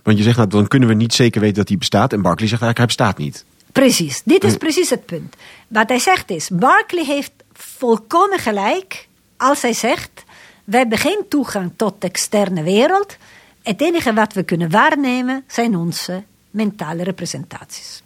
[0.02, 2.12] Want je zegt, nou, dan kunnen we niet zeker weten dat hij bestaat.
[2.12, 3.44] En Barkley zegt eigenlijk, hij bestaat niet.
[3.74, 5.34] Precies, dit is precies het punt.
[5.68, 10.24] Wat hij zegt is, Barclay heeft volkomen gelijk als hij zegt,
[10.64, 13.16] wij hebben geen toegang tot de externe wereld.
[13.62, 18.02] Het enige wat we kunnen waarnemen zijn onze mentale representaties.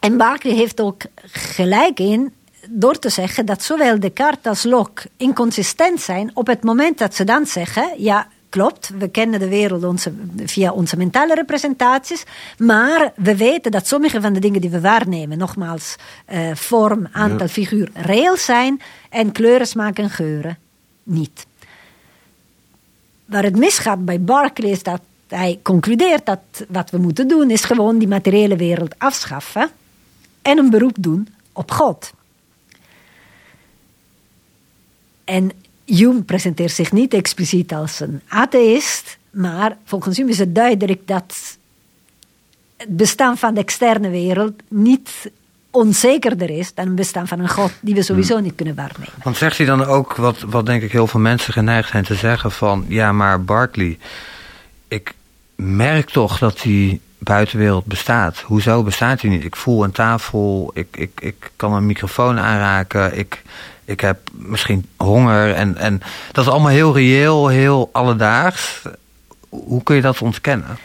[0.00, 2.34] En Barclay heeft ook gelijk in
[2.68, 7.24] door te zeggen dat zowel Descartes als Locke inconsistent zijn op het moment dat ze
[7.24, 12.24] dan zeggen, ja, klopt, we kennen de wereld onze, via onze mentale representaties,
[12.58, 17.48] maar we weten dat sommige van de dingen die we waarnemen, nogmaals, eh, vorm, aantal,
[17.48, 18.80] figuur, reëel zijn
[19.10, 20.58] en kleuren, smaak en geuren
[21.02, 21.46] niet.
[23.24, 27.64] Waar het misgaat bij Barclay is dat hij concludeert dat wat we moeten doen is
[27.64, 29.70] gewoon die materiële wereld afschaffen
[30.42, 32.12] en een beroep doen op God.
[35.24, 35.50] En
[35.88, 41.58] Hume presenteert zich niet expliciet als een atheïst, maar volgens hem is het duidelijk dat
[42.76, 45.30] het bestaan van de externe wereld niet
[45.70, 49.12] onzekerder is dan het bestaan van een God die we sowieso niet kunnen waarnemen.
[49.22, 52.14] Want zegt hij dan ook wat, wat denk ik heel veel mensen geneigd zijn te
[52.14, 52.84] zeggen van...
[52.88, 53.98] ja, maar Barkley,
[54.88, 55.14] ik
[55.54, 58.38] merk toch dat die buitenwereld bestaat.
[58.38, 59.44] Hoezo bestaat die niet?
[59.44, 63.42] Ik voel een tafel, ik, ik, ik kan een microfoon aanraken, ik,
[63.88, 65.54] ik heb misschien honger.
[65.54, 66.00] En, en
[66.32, 68.82] dat is allemaal heel reëel, heel alledaags.
[69.48, 70.78] Hoe kun je dat ontkennen?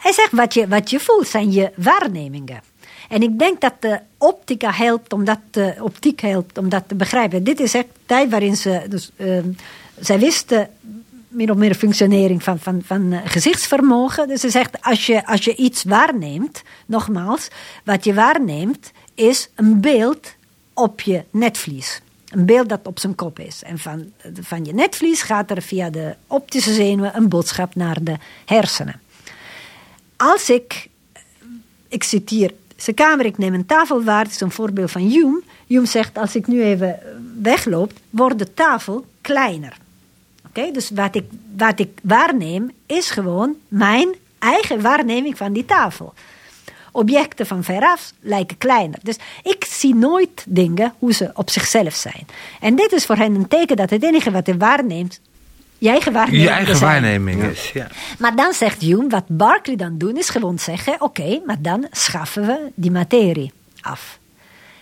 [0.00, 2.60] Hij zegt wat je, wat je voelt zijn je waarnemingen.
[3.08, 6.94] En ik denk dat de optica helpt om dat, de optiek helpt om dat te
[6.94, 7.44] begrijpen.
[7.44, 9.38] Dit is echt tijd waarin ze, dus, uh,
[10.00, 10.68] zij wisten
[11.28, 14.28] min of meer functionering van, van, van uh, gezichtsvermogen.
[14.28, 17.48] Dus ze zegt, als je, als je iets waarneemt, nogmaals,
[17.84, 20.34] wat je waarneemt is een beeld
[20.74, 22.02] op je netvlies.
[22.30, 23.62] Een beeld dat op zijn kop is.
[23.62, 28.16] En van, van je netvlies gaat er via de optische zenuwen een boodschap naar de
[28.44, 29.00] hersenen.
[30.16, 30.88] Als ik,
[31.88, 35.02] ik zit hier zijn kamer, ik neem een tafel waar, het is een voorbeeld van
[35.02, 35.42] Hume.
[35.66, 36.98] Hume zegt, als ik nu even
[37.42, 39.76] wegloop, wordt de tafel kleiner.
[40.46, 41.24] Oké, dus wat ik,
[41.56, 46.14] wat ik waarneem, is gewoon mijn eigen waarneming van die tafel.
[46.92, 48.98] Objecten van veraf lijken kleiner.
[49.02, 52.26] Dus ik zie nooit dingen hoe ze op zichzelf zijn.
[52.60, 55.20] En dit is voor hen een teken dat het enige wat je waarneemt
[55.78, 57.70] je eigen waarneming, je eigen waarneming is.
[57.72, 57.86] Ja.
[58.18, 61.86] Maar dan zegt Hume, wat Barclay dan doet, is gewoon zeggen: oké, okay, maar dan
[61.90, 64.18] schaffen we die materie af.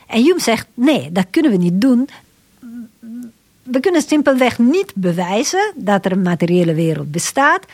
[0.07, 2.09] En Hume zegt: nee, dat kunnen we niet doen.
[3.63, 7.67] We kunnen simpelweg niet bewijzen dat er een materiële wereld bestaat.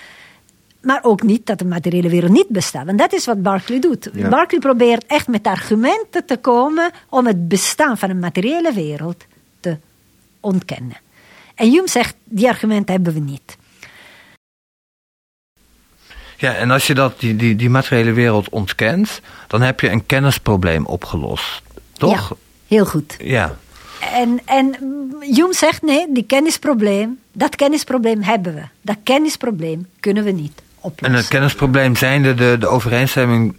[0.83, 2.87] Maar ook niet dat de materiële wereld niet bestaat.
[2.87, 4.11] Want dat is wat Barclay doet.
[4.12, 4.29] Ja.
[4.29, 9.25] Barclay probeert echt met argumenten te komen om het bestaan van een materiële wereld
[9.61, 9.77] te
[10.40, 10.97] ontkennen.
[11.55, 13.57] En Hume zegt, die argumenten hebben we niet.
[16.37, 20.07] Ja, en als je dat, die, die, die materiële wereld ontkent, dan heb je een
[20.07, 21.62] kennisprobleem opgelost.
[21.92, 22.29] Toch?
[22.29, 23.16] Ja, heel goed.
[23.18, 23.57] Ja.
[24.01, 24.77] En, en
[25.21, 28.62] Hume zegt, nee, die kennisprobleem, dat kennisprobleem hebben we.
[28.81, 30.62] Dat kennisprobleem kunnen we niet
[30.97, 33.57] En het kennisprobleem zijnde de, de overeenstemming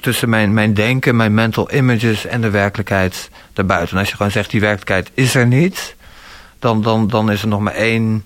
[0.00, 3.92] tussen mijn, mijn denken, mijn mental images en de werkelijkheid daarbuiten.
[3.92, 5.96] En als je gewoon zegt, die werkelijkheid is er niet
[6.58, 8.24] dan, dan, dan is er nog maar één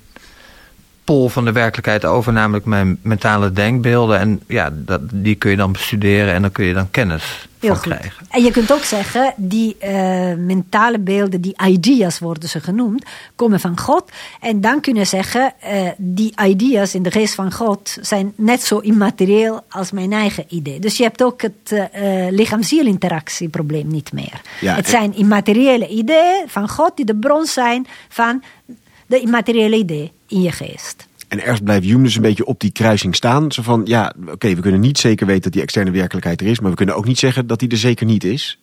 [1.07, 4.19] pol van de werkelijkheid over, namelijk mijn mentale denkbeelden.
[4.19, 7.75] En ja, dat, die kun je dan bestuderen en dan kun je dan kennis Heel
[7.75, 7.93] van goed.
[7.93, 8.27] krijgen.
[8.31, 9.91] En je kunt ook zeggen, die uh,
[10.35, 14.11] mentale beelden, die ideas worden ze genoemd, komen van God.
[14.41, 18.63] En dan kun je zeggen, uh, die ideas in de geest van God zijn net
[18.63, 20.79] zo immaterieel als mijn eigen idee.
[20.81, 21.85] Dus je hebt ook het uh,
[22.31, 24.41] lichaam-ziel-interactieprobleem niet meer.
[24.61, 28.43] Ja, het zijn immateriële ideeën van God die de bron zijn van
[29.07, 31.07] de immateriële idee in je geest.
[31.29, 33.53] En ergens blijft Hume dus een beetje op die kruising staan.
[33.53, 36.47] Zo van, ja, oké, okay, we kunnen niet zeker weten dat die externe werkelijkheid er
[36.47, 36.61] is...
[36.61, 38.59] maar we kunnen ook niet zeggen dat die er zeker niet is.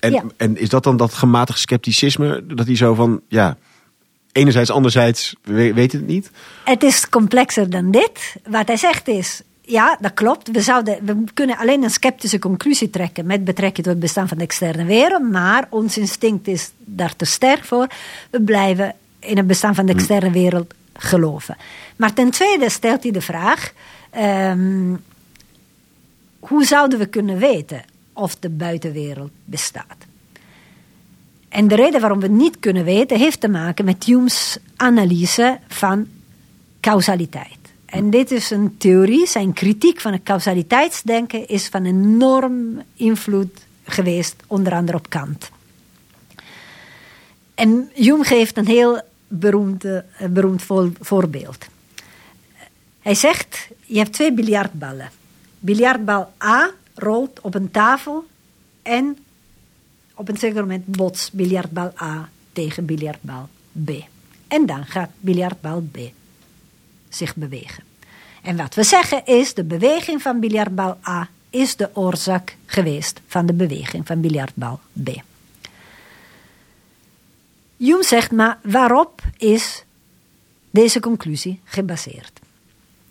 [0.00, 0.24] En, Ja.
[0.36, 2.44] en is dat dan dat gematigd scepticisme?
[2.46, 3.56] Dat hij zo van, ja,
[4.32, 6.30] enerzijds, anderzijds, we weten het niet?
[6.64, 8.36] Het is complexer dan dit.
[8.48, 10.50] Wat hij zegt is, ja, dat klopt.
[10.50, 14.38] We, zouden, we kunnen alleen een sceptische conclusie trekken met betrekking tot het bestaan van
[14.38, 17.86] de externe wereld, maar ons instinct is daar te sterk voor.
[18.30, 21.56] We blijven in het bestaan van de externe wereld geloven.
[21.96, 23.72] Maar ten tweede stelt hij de vraag:
[24.10, 24.94] ehm,
[26.38, 30.06] hoe zouden we kunnen weten of de buitenwereld bestaat?
[31.48, 35.58] En de reden waarom we het niet kunnen weten, heeft te maken met Hume's analyse
[35.68, 36.06] van
[36.80, 37.58] causaliteit.
[37.84, 44.36] En dit is een theorie, zijn kritiek van het causaliteitsdenken is van enorm invloed geweest,
[44.46, 45.50] onder andere op Kant.
[47.54, 49.84] En Hume geeft een heel beroemd,
[50.30, 50.62] beroemd
[51.00, 51.66] voorbeeld.
[53.00, 55.10] Hij zegt, je hebt twee biljartballen.
[55.58, 58.26] Biljartbal A rolt op een tafel
[58.82, 59.18] en
[60.14, 63.48] op een zeker moment bots biljartbal A tegen biljartbal
[63.84, 63.90] B.
[64.48, 65.98] En dan gaat biljartbal B
[67.08, 67.84] zich bewegen.
[68.42, 73.46] En wat we zeggen is, de beweging van biljartbal A is de oorzaak geweest van
[73.46, 75.08] de beweging van biljartbal B.
[77.78, 79.84] Hume zegt, maar waarop is
[80.70, 82.40] deze conclusie gebaseerd?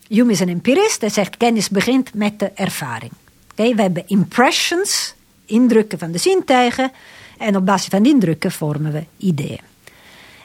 [0.08, 3.12] Hume is een empirist, hij zegt kennis begint met de ervaring.
[3.52, 5.14] Okay, we hebben impressions,
[5.46, 6.92] indrukken van de zintuigen,
[7.38, 9.62] en op basis van die indrukken vormen we ideeën.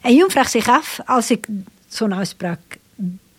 [0.02, 1.46] En Hume vraagt zich af, als ik
[1.88, 2.78] zo'n uitspraak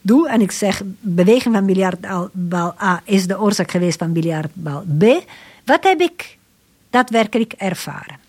[0.02, 5.04] doe en ik zeg beweging van biljartbal A is de oorzaak geweest van biljartbal B,
[5.66, 6.38] wat heb ik
[6.90, 8.23] daadwerkelijk ervaren?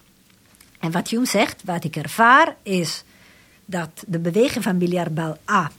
[0.85, 3.05] En wat Hume zegt, wat ik ervaar, is
[3.65, 5.71] dat de beweging van biljartbal A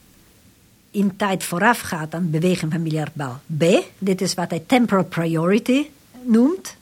[0.92, 3.64] in tijd vooraf gaat aan de beweging van biljartbal B.
[3.98, 5.88] Dit is wat hij temporal priority
[6.24, 6.76] noemt.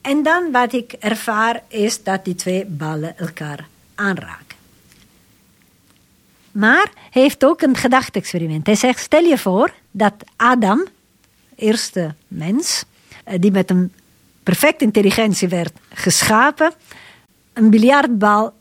[0.00, 4.56] En dan wat ik ervaar is dat die twee ballen elkaar aanraken.
[6.52, 8.66] Maar hij heeft ook een gedachte-experiment.
[8.66, 10.86] Hij zegt, stel je voor dat Adam,
[11.54, 12.84] eerste mens,
[13.24, 13.92] eh, die met een
[14.42, 16.72] perfecte intelligentie werd geschapen,
[17.52, 18.52] een biljartbal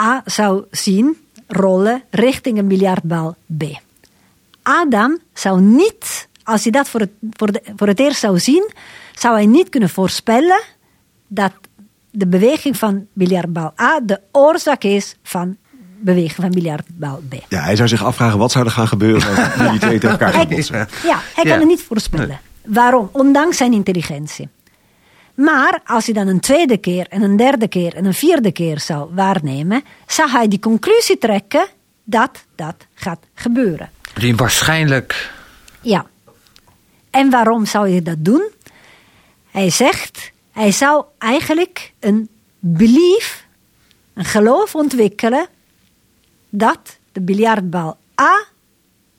[0.00, 3.62] A zou zien rollen richting een biljartbal B.
[4.62, 8.70] Adam zou niet, als hij dat voor het, voor, de, voor het eerst zou zien,
[9.14, 10.62] zou hij niet kunnen voorspellen
[11.26, 11.52] dat
[12.10, 15.56] de beweging van biljartbal A de oorzaak is van
[15.98, 17.34] beweging van biljartbal B.
[17.48, 20.32] Ja, hij zou zich afvragen wat zou er gaan gebeuren als jullie twee tegen elkaar
[20.32, 20.88] gaan botsen.
[21.04, 22.40] Ja, hij kan het niet voorspellen.
[22.64, 23.08] Waarom?
[23.12, 24.48] Ondanks zijn intelligentie.
[25.40, 28.80] Maar als hij dan een tweede keer en een derde keer en een vierde keer
[28.80, 31.66] zou waarnemen, zou hij die conclusie trekken
[32.04, 33.90] dat dat gaat gebeuren.
[34.14, 35.32] Die waarschijnlijk.
[35.80, 36.06] Ja.
[37.10, 38.48] En waarom zou je dat doen?
[39.50, 43.46] Hij zegt, hij zou eigenlijk een belief,
[44.14, 45.46] een geloof ontwikkelen
[46.48, 48.44] dat de biljartbal A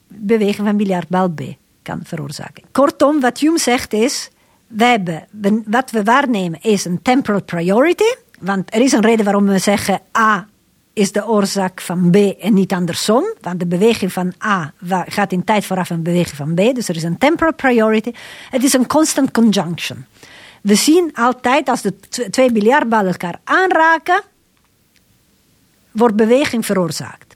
[0.07, 1.41] beweging van biljartbal B
[1.81, 2.63] kan veroorzaken.
[2.71, 4.29] Kortom, wat Hume zegt is,
[4.71, 8.13] wij hebben, wat we waarnemen is een temporal priority.
[8.39, 10.47] Want er is een reden waarom we zeggen A
[10.93, 13.23] is de oorzaak van B en niet andersom.
[13.41, 14.73] Want de beweging van A
[15.05, 16.75] gaat in tijd vooraf een beweging van B.
[16.75, 18.11] Dus er is een temporal priority.
[18.49, 20.05] Het is een constant conjunction.
[20.61, 24.21] We zien altijd als de twee biljartballen elkaar aanraken,
[25.91, 27.30] wordt beweging veroorzaakt.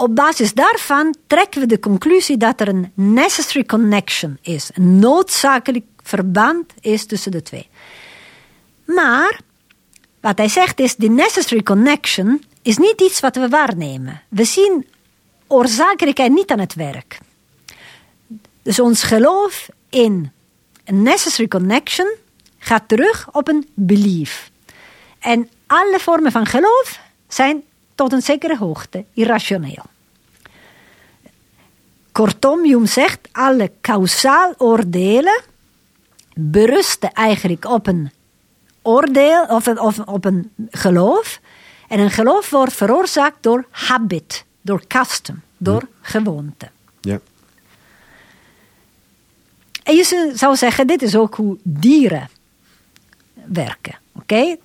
[0.00, 5.84] Op basis daarvan trekken we de conclusie dat er een necessary connection is, een noodzakelijk
[6.02, 7.68] verband is tussen de twee.
[8.84, 9.40] Maar
[10.20, 14.22] wat hij zegt is, die necessary connection is niet iets wat we waarnemen.
[14.28, 14.86] We zien
[15.46, 17.18] oorzakelijkheid niet aan het werk.
[18.62, 20.32] Dus ons geloof in
[20.84, 22.14] een necessary connection
[22.58, 24.50] gaat terug op een belief.
[25.18, 27.62] En alle vormen van geloof zijn
[28.00, 29.84] tot een zekere hoogte irrationeel.
[32.12, 35.42] Kortom, Hume zegt, alle kausaal oordelen
[36.34, 38.10] berusten eigenlijk op een
[38.82, 41.40] oordeel of, of op een geloof.
[41.88, 46.68] En een geloof wordt veroorzaakt door habit, door custom, door gewoonte.
[47.00, 47.20] Ja.
[49.82, 52.28] En je zou zeggen, dit is ook hoe dieren
[53.34, 53.98] werken.
[54.12, 54.56] Oké?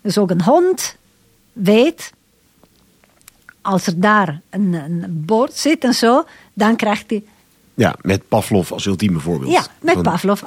[0.00, 0.96] Dus ook een hond
[1.52, 2.12] weet,
[3.62, 7.22] als er daar een, een bord zit en zo, dan krijgt hij
[7.74, 9.52] ja, met Pavlov als ultieme voorbeeld.
[9.52, 10.42] Ja, met Van Pavlov.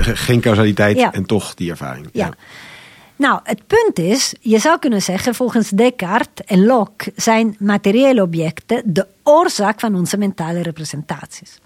[0.00, 2.08] geen causaliteit en toch die ervaring.
[2.12, 2.34] Ja.
[3.16, 8.82] Nou, het punt is, je zou kunnen zeggen, volgens Descartes en Locke zijn materiële objecten
[8.84, 11.58] de oorzaak van onze mentale representaties.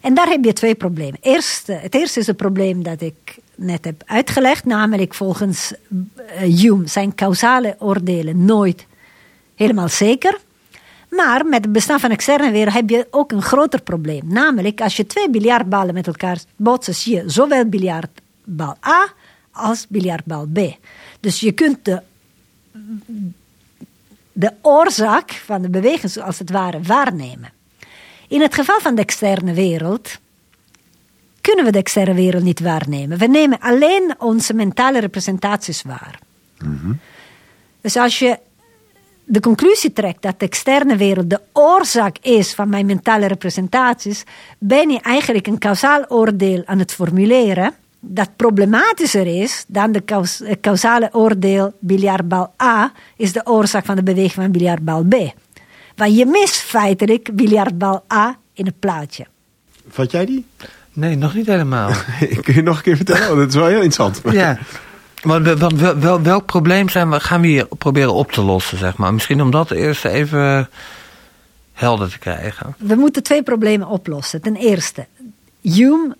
[0.00, 1.18] En daar heb je twee problemen.
[1.20, 6.86] Eerst, het eerste is het probleem dat ik net heb uitgelegd, namelijk volgens uh, Hume
[6.86, 8.86] zijn causale oordelen nooit
[9.54, 10.38] helemaal zeker.
[11.10, 14.22] Maar met het bestaan van externe wereld heb je ook een groter probleem.
[14.26, 19.12] Namelijk, als je twee biljartballen met elkaar botsen, zie je zowel biljartbal A
[19.52, 20.58] als biljartbal B.
[21.20, 22.02] Dus je kunt de
[24.36, 27.52] de oorzaak van de beweging, als het ware, waarnemen.
[28.28, 30.18] In het geval van de externe wereld
[31.40, 33.18] kunnen we de externe wereld niet waarnemen.
[33.18, 36.18] We nemen alleen onze mentale representaties waar.
[37.80, 38.38] Dus als je
[39.24, 44.24] de conclusie trekt dat de externe wereld de oorzaak is van mijn mentale representaties,
[44.58, 47.74] ben je eigenlijk een kausaal oordeel aan het formuleren
[48.06, 54.02] dat problematischer is dan de kaus causale oordeel biljartbal A is de oorzaak van de
[54.02, 55.14] beweging van biljartbal B.
[55.96, 59.26] Want je mist feitelijk biljartbal A in het plaatje.
[59.88, 60.46] Vat jij die?
[60.92, 61.90] Nee, nog niet helemaal.
[62.42, 63.26] Kun je nog een keer vertellen?
[63.26, 64.20] Want dat is wel heel interessant.
[64.34, 64.58] ja.
[65.24, 69.14] Wel, wel- welk probleem zijn we, gaan we hier proberen op te lossen, zeg maar?
[69.14, 70.68] Misschien om dat eerst even
[71.72, 72.74] helder te krijgen.
[72.78, 74.40] We moeten twee problemen oplossen.
[74.42, 75.06] Ten eerste,
[75.60, 76.16] Hume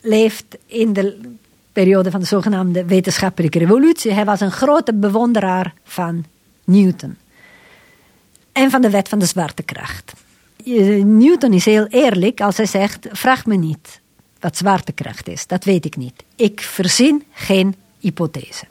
[0.00, 1.20] leeft in de
[1.72, 4.12] periode van de zogenaamde wetenschappelijke revolutie.
[4.12, 6.24] Hij was een grote bewonderaar van
[6.64, 7.16] Newton
[8.52, 10.12] en van de wet van de zwaartekracht.
[11.04, 14.00] Newton is heel eerlijk als hij zegt: vraag me niet
[14.40, 15.46] wat zwaartekracht is.
[15.46, 16.24] Dat weet ik niet.
[16.36, 18.64] Ik verzin geen hypothese.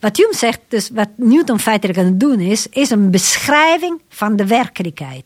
[0.00, 4.36] Wat Hume zegt, dus wat Newton feitelijk aan het doen is, is een beschrijving van
[4.36, 5.24] de werkelijkheid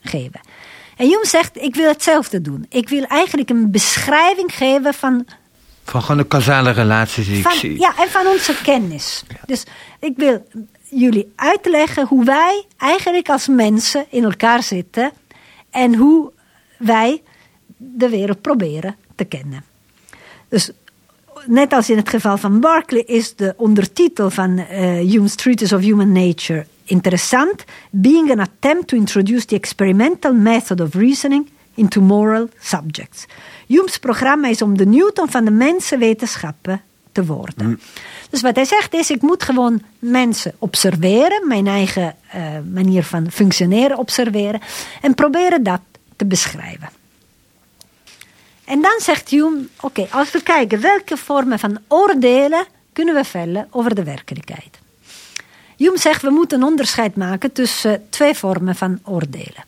[0.00, 0.40] geven.
[0.96, 2.66] En Hume zegt, ik wil hetzelfde doen.
[2.68, 5.26] Ik wil eigenlijk een beschrijving geven van,
[5.84, 7.78] Van gewoon de causale relaties die ik zie.
[7.78, 9.24] ja, en van onze kennis.
[9.46, 9.64] Dus
[10.00, 10.46] ik wil
[10.82, 15.12] jullie uitleggen hoe wij eigenlijk als mensen in elkaar zitten
[15.70, 16.32] en hoe
[16.78, 17.22] wij
[17.76, 19.64] de wereld proberen te kennen.
[20.48, 20.70] Dus
[21.46, 25.80] net als in het geval van Berkeley is de ondertitel van eh Hume's Treatise of
[25.80, 27.64] Human Nature interessant.
[27.90, 33.26] Being an attempt to introduce the experimental method of reasoning into moral subjects.
[33.66, 36.82] Hume's programma is om de Newton van de mensenwetenschappen
[37.12, 37.80] te worden.
[38.30, 42.42] Dus wat hij zegt is, ik moet gewoon mensen observeren, mijn eigen eh,
[42.72, 44.60] manier van functioneren observeren
[45.00, 45.80] en proberen dat
[46.16, 46.88] te beschrijven.
[48.66, 53.68] En dan zegt Hume, oké, als we kijken welke vormen van oordelen kunnen we vellen
[53.70, 54.78] over de werkelijkheid.
[55.76, 59.64] Hume zegt, we moeten een onderscheid maken tussen twee vormen van oordelen.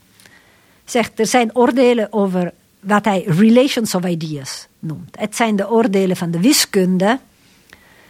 [0.85, 5.17] Zegt, er zijn oordelen over wat hij relations of ideas noemt.
[5.19, 7.19] Het zijn de oordelen van de wiskunde.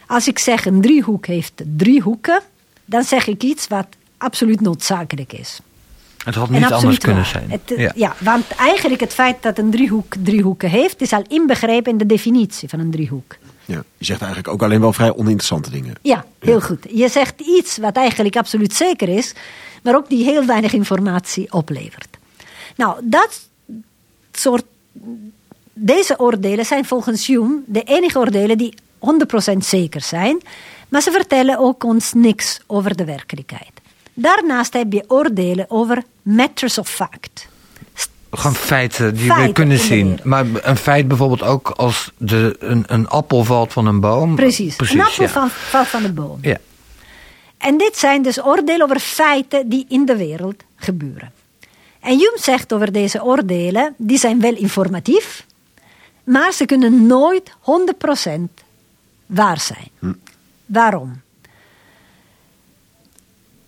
[0.07, 2.41] Als ik zeg een driehoek heeft drie hoeken,
[2.85, 3.87] dan zeg ik iets wat
[4.17, 5.59] absoluut noodzakelijk is.
[6.25, 7.31] Het had niet anders kunnen waar.
[7.31, 7.51] zijn.
[7.51, 7.91] Het, ja.
[7.95, 8.15] ja.
[8.19, 12.05] want eigenlijk het feit dat een driehoek drie hoeken heeft, is al inbegrepen in de
[12.05, 13.37] definitie van een driehoek.
[13.65, 15.95] Ja, je zegt eigenlijk ook alleen wel vrij oninteressante dingen.
[16.01, 16.85] Ja, heel goed.
[16.89, 19.33] Je zegt iets wat eigenlijk absoluut zeker is,
[19.83, 22.17] maar ook die heel weinig informatie oplevert.
[22.75, 23.39] Nou, dat
[24.31, 24.63] soort.
[25.73, 28.73] Deze oordelen zijn volgens Hume de enige oordelen die
[29.53, 30.41] 100% zeker zijn,
[30.89, 33.78] maar ze vertellen ook ons niks over de werkelijkheid.
[34.21, 37.47] Daarnaast heb je oordelen over matters of fact.
[38.31, 40.19] Gewoon feiten die we kunnen zien.
[40.23, 44.35] Maar een feit bijvoorbeeld ook als de, een, een appel valt van een boom.
[44.35, 45.29] Precies, een appel ja.
[45.29, 46.37] van, valt van de boom.
[46.41, 46.57] Ja.
[47.57, 51.31] En dit zijn dus oordelen over feiten die in de wereld gebeuren.
[51.99, 55.45] En Hume zegt over deze oordelen, die zijn wel informatief,
[56.23, 57.51] maar ze kunnen nooit
[58.29, 58.29] 100%
[59.25, 60.15] waar zijn.
[60.65, 61.21] Waarom?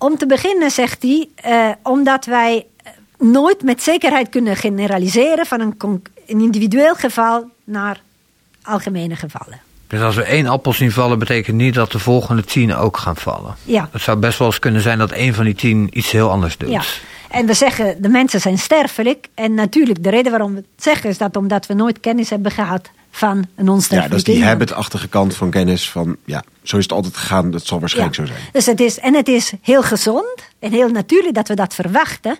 [0.02, 2.66] Om te beginnen zegt hij, eh, omdat wij
[3.18, 8.02] nooit met zekerheid kunnen generaliseren van een, een individueel geval naar
[8.64, 9.62] algemene gevallen.
[9.88, 13.16] Dus als we één appel zien vallen, betekent niet dat de volgende tien ook gaan
[13.16, 13.56] vallen.
[13.64, 13.90] Ja.
[13.92, 16.58] Het zou best wel eens kunnen zijn dat één van die tien iets heel anders
[16.58, 16.70] doet.
[16.70, 16.82] Ja.
[17.30, 19.28] En we zeggen, de mensen zijn sterfelijk.
[19.34, 22.52] En natuurlijk, de reden waarom we het zeggen is dat omdat we nooit kennis hebben
[22.52, 24.52] gehad van een Ja, onsterfelijke dat is die iemand.
[24.54, 25.90] habit-achtige kant van kennis.
[25.90, 27.52] Van ja, zo is het altijd gegaan.
[27.52, 28.26] Dat zal waarschijnlijk Ja.
[28.26, 28.44] zo zijn.
[28.52, 32.38] Dus het is, en het is heel gezond en heel natuurlijk dat we dat verwachten.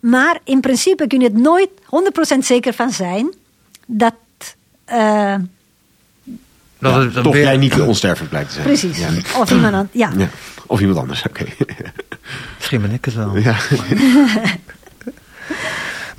[0.00, 3.34] Maar in principe kun je het nooit 100% zeker van zijn
[3.86, 4.14] dat.
[4.84, 5.34] eh,
[6.78, 8.66] Dat Ja, het toch weer- jij niet de onsterfelijk blijkt te zijn.
[8.66, 8.98] precies.
[8.98, 9.08] Ja.
[9.40, 10.12] Of iemand aan, ja.
[10.16, 10.28] Ja.
[10.66, 11.44] Of iemand anders, oké.
[12.56, 13.36] Misschien ben ik het wel.
[13.36, 13.56] ja.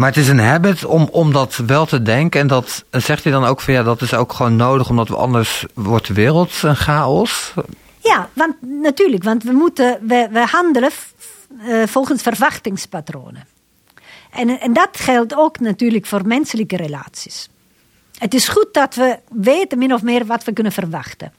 [0.02, 2.40] Maar het is een habit om, om dat wel te denken.
[2.40, 5.16] En dat zegt hij dan ook van ja, dat is ook gewoon nodig, omdat we
[5.16, 7.54] anders wordt de wereld een chaos.
[8.00, 10.92] Ja, want natuurlijk, want we, moeten, we, we handelen
[11.68, 13.48] eh, volgens verwachtingspatronen.
[14.32, 17.50] En, en dat geldt ook natuurlijk voor menselijke relaties.
[18.18, 21.34] Het is goed dat we weten min of meer wat we kunnen verwachten.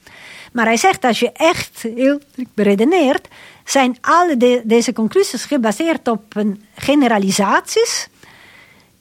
[0.53, 2.21] Maar hij zegt, als je echt heel
[2.55, 3.29] beredeneert,
[3.65, 8.11] zijn alle de- deze conclusies gebaseerd op een generalisaties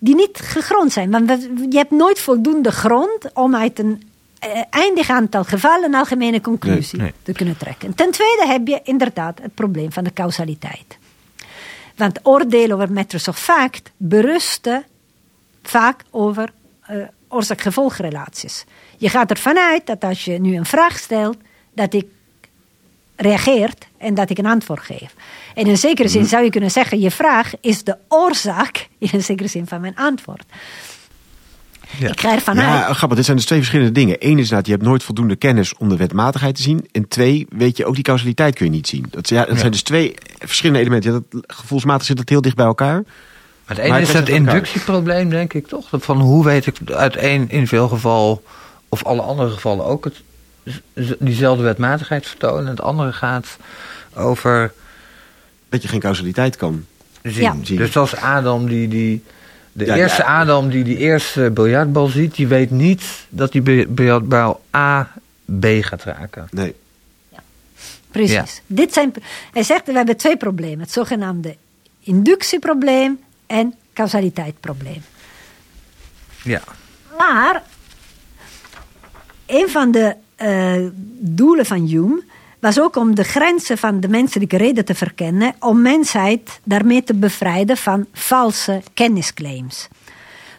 [0.04, 1.12] die niet gegrond zijn.
[1.12, 1.30] Want
[1.70, 4.04] je hebt nooit voldoende grond om uit een
[4.40, 7.16] eh, eindig aantal gevallen een algemene conclusie Nee, nee.
[7.24, 7.96] te kunnen trekken.
[7.96, 10.98] Ten tweede heb je inderdaad het probleem van de causaliteit.
[11.96, 14.84] Want oordelen over matters of fact berusten
[15.64, 16.98] vaak over eh,
[17.28, 18.66] oorzaak-gevolgrelaties.
[18.98, 21.38] Je gaat ervan uit dat als je nu een vraag stelt,
[21.74, 22.06] dat ik
[23.22, 25.16] reageert en dat ik een antwoord geef.
[25.56, 29.10] En in een zekere zin zou je kunnen zeggen, je vraag is de oorzaak, in
[29.12, 30.44] een zekere zin, van mijn antwoord.
[31.98, 32.10] Ja.
[32.10, 32.96] Ik ga ervan Ja, uit.
[32.96, 33.18] grappig.
[33.18, 34.16] Dit zijn dus twee verschillende dingen.
[34.20, 36.88] Eén is dat je hebt nooit voldoende kennis om de wetmatigheid te zien.
[36.92, 39.06] En twee, weet je, ook die causaliteit kun je niet zien.
[39.10, 41.14] Dat, ja, dat zijn dus twee verschillende elementen.
[41.14, 43.04] Ja, dat, gevoelsmatig zit dat heel dicht bij elkaar.
[43.66, 44.30] Maar het ene is elkaar.
[44.30, 45.88] inductieprobleem, denk ik toch?
[45.92, 48.44] Van hoe weet ik uit één individueel geval,
[48.90, 50.22] of alle andere gevallen ook, het,
[51.20, 52.64] diezelfde wetmatigheid vertonen.
[52.64, 53.58] En het andere gaat
[54.16, 54.74] over
[55.70, 56.86] Dat je geen causaliteit kan
[57.24, 57.42] zien.
[57.42, 57.56] Ja.
[57.64, 57.78] zien.
[57.78, 59.24] Dus dat is Adam die, die
[59.72, 60.40] de Ja, eerste ja.
[60.40, 65.12] Adam die die eerste biljartbal ziet, die weet niet dat die bil- biljartbal A
[65.60, 66.48] B gaat raken.
[66.52, 66.76] Nee.
[68.12, 68.34] Precies.
[68.34, 68.46] Ja.
[68.68, 69.14] Dit zijn,
[69.52, 70.80] hij zegt, we hebben twee problemen.
[70.80, 71.56] Het zogenaamde
[72.00, 75.04] inductieprobleem en causaliteitsprobleem.
[76.44, 76.62] Ja.
[77.18, 77.64] Maar
[79.46, 80.88] een van de eh,
[81.20, 82.24] doelen van Hume
[82.60, 87.14] was ook om de grenzen van de menselijke reden te verkennen, om mensheid daarmee te
[87.14, 89.88] bevrijden van valse kennisclaims.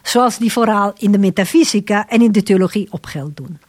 [0.03, 3.59] Zoals die vooral in de metafysica en in de theologie op geld doen.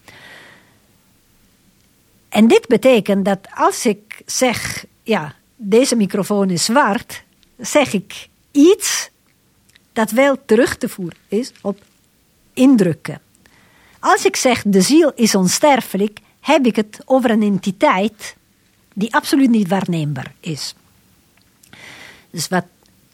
[2.29, 7.23] En dit betekent dat als ik zeg, ja, deze microfoon is zwart,
[7.59, 9.11] zeg ik iets
[9.93, 11.79] dat wel terug te voeren is op
[12.53, 13.21] indrukken.
[14.05, 18.37] Als ik zeg de ziel is onsterfelijk, heb ik het over een entiteit
[18.95, 20.75] die absoluut niet waarneembaar is.
[22.31, 22.65] Dus wat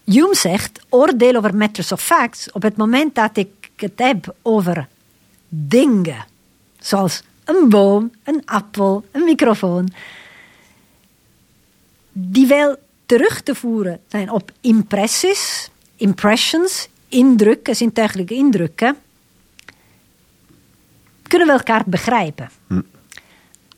[0.05, 4.89] Hume zegt, oordeel over matters of facts, op het moment dat ik het heb over
[5.49, 6.25] dingen,
[6.79, 9.89] zoals een boom, een appel, een microfoon,
[12.13, 12.77] die wel
[13.07, 18.97] terug te voeren zijn op impressies, impressions, indrukken, zintuigelijke indrukken,
[21.31, 22.51] kunnen we elkaar begrijpen.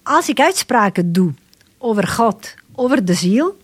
[0.03, 1.32] Als ik uitspraken doe
[1.78, 3.59] over God, over de ziel,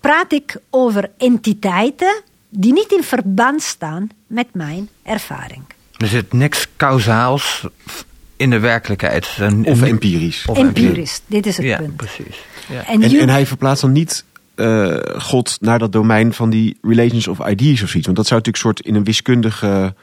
[0.00, 5.62] praat ik over entiteiten die niet in verband staan met mijn ervaring.
[5.96, 7.66] Er zit niks kausaals
[8.36, 9.28] in de werkelijkheid.
[9.38, 10.46] Een- Of een- empirisch.
[10.46, 11.96] of Empirisch, dit is het Ja, punt.
[11.96, 12.36] precies.
[12.68, 12.86] Ja.
[12.86, 14.24] En, En, Hume- en hij verplaatst dan niet
[14.54, 18.04] eh, God naar dat domein van die relations of ideas of zoiets.
[18.06, 19.94] Want dat zou natuurlijk soort in een wiskundige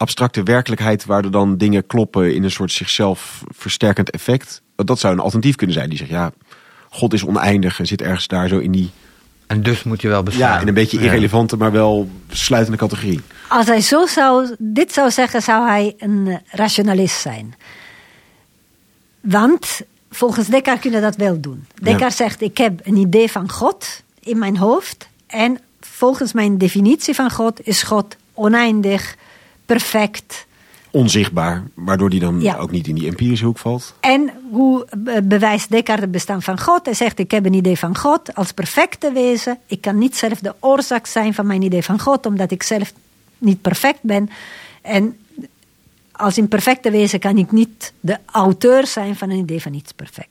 [0.00, 4.62] abstracte werkelijkheid waar er dan dingen kloppen in een soort zichzelf versterkend effect.
[4.76, 5.88] Dat zou een alternatief kunnen zijn.
[5.88, 6.32] Die zegt ja,
[6.90, 8.90] God is oneindig en zit ergens daar zo in die
[9.46, 10.52] En dus moet je wel bestaan.
[10.54, 11.04] ja, in een beetje Ja.
[11.04, 13.20] irrelevante, maar wel sluitende categorie.
[13.48, 17.54] Als hij zo zou, dit zou zeggen, zou hij een eh, rationalist zijn.
[19.20, 19.80] Want
[20.10, 21.66] volgens Descartes kunnen dat wel doen.
[21.82, 25.08] Descartes zegt, ik heb een idee van God in mijn hoofd.
[25.26, 29.16] En volgens mijn definitie van God is God oneindig,
[29.74, 30.46] perfect.
[30.90, 32.56] Onzichtbaar, waardoor die dan Ja.
[32.56, 33.94] ook niet in die empirische hoek valt.
[34.00, 36.84] En hoe be- bewijst Descartes het bestaan van God?
[36.84, 39.58] Hij zegt, ik heb een idee van God als perfecte wezen.
[39.66, 42.92] Ik kan niet zelf de oorzaak zijn van mijn idee van God, omdat ik zelf
[43.38, 44.30] niet perfect ben.
[44.82, 45.16] En
[46.12, 50.28] als imperfecte wezen kan ik niet de auteur zijn van een idee van iets perfect.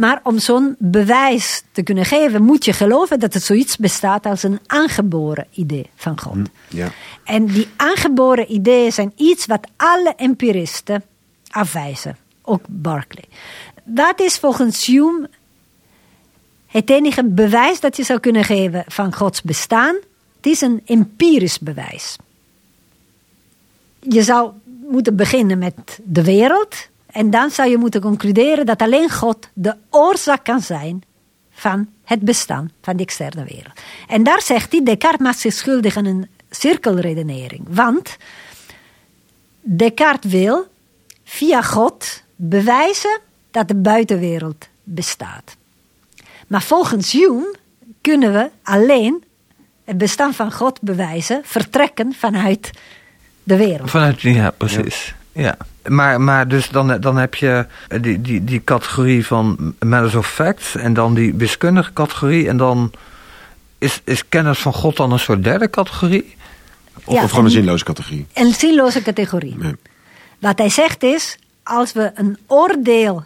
[0.00, 4.42] Maar om zo'n bewijs te kunnen geven, moet je geloven dat er zoiets bestaat als
[4.42, 6.36] een aangeboren idee van God.
[6.68, 6.92] Ja.
[7.24, 11.02] En die aangeboren ideeën zijn iets wat alle empiristen
[11.50, 12.16] afwijzen.
[12.42, 13.24] Ook Berkeley.
[13.84, 15.30] Wat is volgens Hume
[16.66, 19.96] het enige bewijs dat je zou kunnen geven van Gods bestaan?
[20.36, 22.16] Het is een empirisch bewijs.
[24.00, 24.52] Je zou
[24.90, 26.89] moeten beginnen met de wereld.
[27.12, 31.02] En dan zou je moeten concluderen dat alleen God de oorzaak kan zijn
[31.50, 33.80] van het bestaan van de externe wereld.
[34.08, 37.66] En daar zegt hij, Descartes maakt zich schuldig aan een cirkelredenering.
[37.68, 38.16] Want
[39.60, 40.66] Descartes wil
[41.24, 45.56] via God bewijzen dat de buitenwereld bestaat.
[46.46, 47.56] Maar volgens Hume
[48.00, 49.24] kunnen we alleen
[49.84, 52.70] het bestaan van God bewijzen, vertrekken vanuit
[53.42, 53.90] de wereld.
[53.90, 55.14] Vanuit, ja, precies.
[55.32, 55.56] Ja.
[55.88, 57.66] Maar, maar dus dan, dan heb je
[58.00, 62.92] die, die, die categorie van matters of facts en dan die wiskundige categorie en dan
[63.78, 66.36] is, is kennis van God dan een soort derde categorie?
[67.04, 68.26] Of, Ja, of gewoon een en- zinloze categorie.
[68.32, 69.56] Een zinloze categorie.
[69.58, 69.74] Nee.
[70.38, 73.24] Wat hij zegt is, als we een oordeel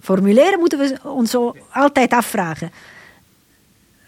[0.00, 2.72] formuleren, moeten we ons zo altijd afvragen.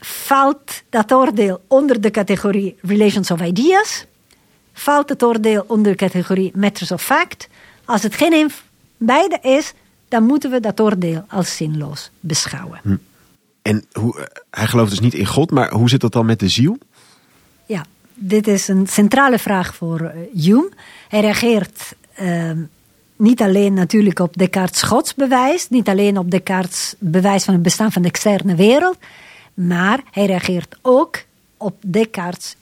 [0.00, 4.04] Valt dat oordeel onder de categorie Relations of Ideas?
[4.78, 7.48] Valt het oordeel onder de categorie Matters of Fact?
[7.84, 8.50] Als het geen een
[8.96, 9.72] beide is,
[10.08, 13.00] dan moeten we dat oordeel als zinloos beschouwen.
[13.62, 16.40] En hoe, eh, hij gelooft dus niet in God, maar hoe zit dat dan met
[16.40, 16.78] de ziel?
[17.66, 20.70] Ja, dit is een centrale vraag voor uh, Hume.
[21.08, 22.50] Hij reageert uh,
[23.16, 28.02] niet alleen natuurlijk op Descartes' godsbewijs, niet alleen op Descartes' bewijs van het bestaan van
[28.02, 28.96] de externe wereld,
[29.54, 31.22] maar hij reageert ook
[31.56, 32.56] op Descartes'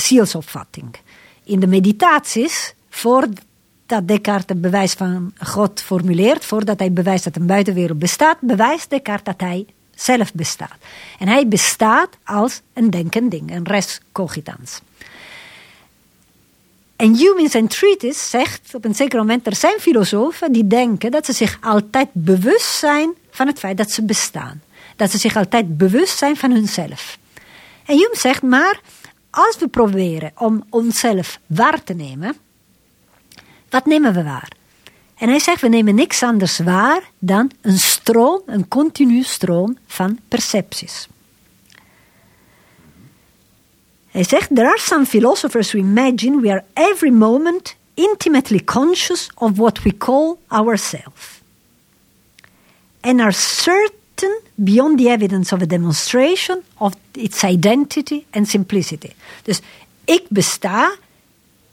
[0.00, 0.96] zielsopvatting.
[1.44, 7.46] In de meditaties, voordat Descartes het bewijs van God formuleert, voordat hij bewijst dat een
[7.46, 10.76] buitenwereld bestaat, bewijst Descartes dat hij zelf bestaat.
[11.18, 14.80] En hij bestaat als een denkend ding, een res cogitans.
[16.96, 21.10] En Hume in zijn treatise zegt op een zeker moment, er zijn filosofen die denken
[21.10, 24.62] dat ze zich altijd bewust zijn van het feit dat ze bestaan.
[24.96, 27.18] Dat ze zich altijd bewust zijn van hunzelf.
[27.86, 28.80] En Hume zegt, maar
[29.30, 32.36] als we proberen om onszelf waar te nemen,
[33.70, 34.48] wat nemen we waar?
[35.14, 40.18] En hij zegt, we nemen niks anders waar dan een stroom, een continu stroom van
[40.28, 41.08] percepties.
[44.08, 49.56] Hij zegt, there are some philosophers who imagine we are every moment intimately conscious of
[49.56, 51.40] what we call ourselves.
[53.00, 53.96] And are certain
[54.54, 59.12] beyond the evidence of a demonstration of its identity and simplicity.
[59.42, 59.60] Dus
[60.04, 60.94] ik besta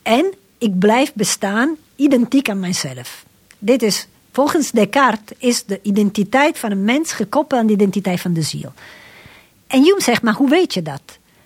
[0.01, 3.25] en ik blijf bestaan identiek aan mijzelf.
[3.57, 8.33] Dit is, volgens Descartes, is de identiteit van een mens gekoppeld aan de identiteit van
[8.33, 8.73] de ziel.
[9.67, 11.01] En Hume zegt, maar hoe weet je dat?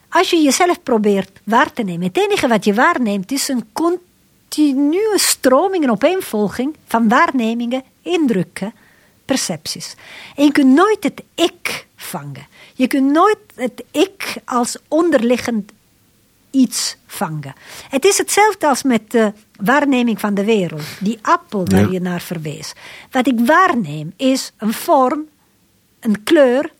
[0.09, 5.13] Als je jezelf probeert waar te nemen, het enige wat je waarneemt is een continue
[5.15, 8.73] stroming en opeenvolging van waarnemingen, indrukken,
[9.29, 9.95] percepties.
[10.35, 12.47] En je kunt nooit het ik vangen.
[12.73, 15.71] Je kunt nooit het ik als onderliggend
[16.51, 17.53] iets vangen.
[17.89, 20.83] Het is hetzelfde als met de waarneming van de wereld.
[20.99, 22.73] Die appel waar je naar verwees.
[23.11, 25.25] Wat ik waarneem is een vorm,
[25.99, 26.71] een kleur,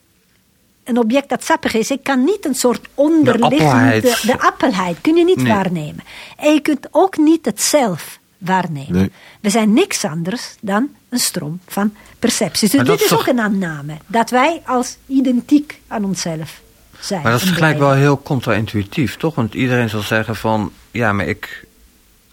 [0.84, 1.90] een object dat sappig is.
[1.90, 4.00] Ik kan niet een soort onderliggende...
[4.00, 6.04] De, de appelheid kun je niet waarnemen.
[6.36, 9.12] En je kunt ook niet het zelf waarnemen.
[9.40, 12.70] We zijn niks anders dan een stroom van percepties.
[12.70, 13.96] Dus dit is, ook een aanname.
[14.06, 16.60] Dat wij als identiek aan onszelf
[17.00, 17.22] zijn.
[17.22, 19.34] Maar dat is gelijk wel heel contra-intuïtief, toch?
[19.34, 20.72] Want iedereen zal zeggen van...
[20.90, 21.68] Ja, maar ik...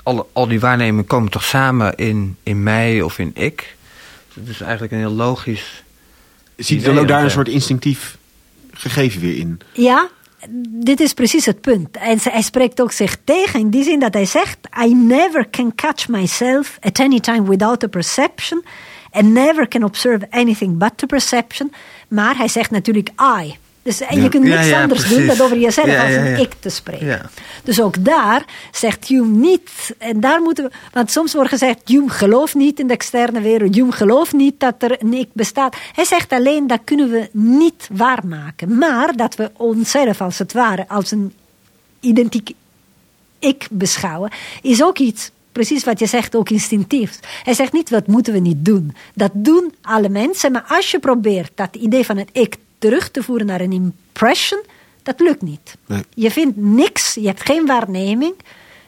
[0.03, 3.75] Al, al die waarnemingen komen toch samen in, in mij of in ik?
[4.33, 5.83] Het is eigenlijk een heel logisch...
[6.55, 8.17] Ziet dan ook daar een soort instinctief
[8.71, 9.59] gegeven weer in?
[9.73, 10.09] Ja,
[10.69, 11.97] dit is precies het punt.
[11.97, 15.75] En hij spreekt ook zich tegen in die zin dat hij zegt: I never can
[15.75, 18.63] catch myself at any time without a perception.
[19.11, 21.71] And never can observe anything but the perception.
[22.07, 23.09] Maar hij zegt natuurlijk
[23.41, 23.57] I.
[23.87, 27.29] Dus en je kunt niks anders doen dan over jezelf als een ik te spreken.
[27.63, 32.09] Dus ook daar zegt Hume niet, en daar moeten we, want soms wordt gezegd, Hume
[32.09, 35.75] gelooft niet in de externe wereld, Hume gelooft niet dat er een ik bestaat.
[35.93, 40.85] Hij zegt alleen, dat kunnen we niet waarmaken, maar dat we onszelf als het ware,
[40.87, 41.33] als een
[41.99, 42.51] identiek
[43.39, 44.31] ik beschouwen,
[44.61, 47.19] is ook iets precies wat je zegt, ook instinctief.
[47.43, 48.95] Hij zegt niet, wat moeten we niet doen.
[49.13, 53.23] Dat doen alle mensen, maar als je probeert dat idee van het ik terug te
[53.23, 54.63] voeren naar een impression,
[55.03, 55.77] dat lukt niet.
[56.13, 58.35] Je vindt niks, je hebt geen waarneming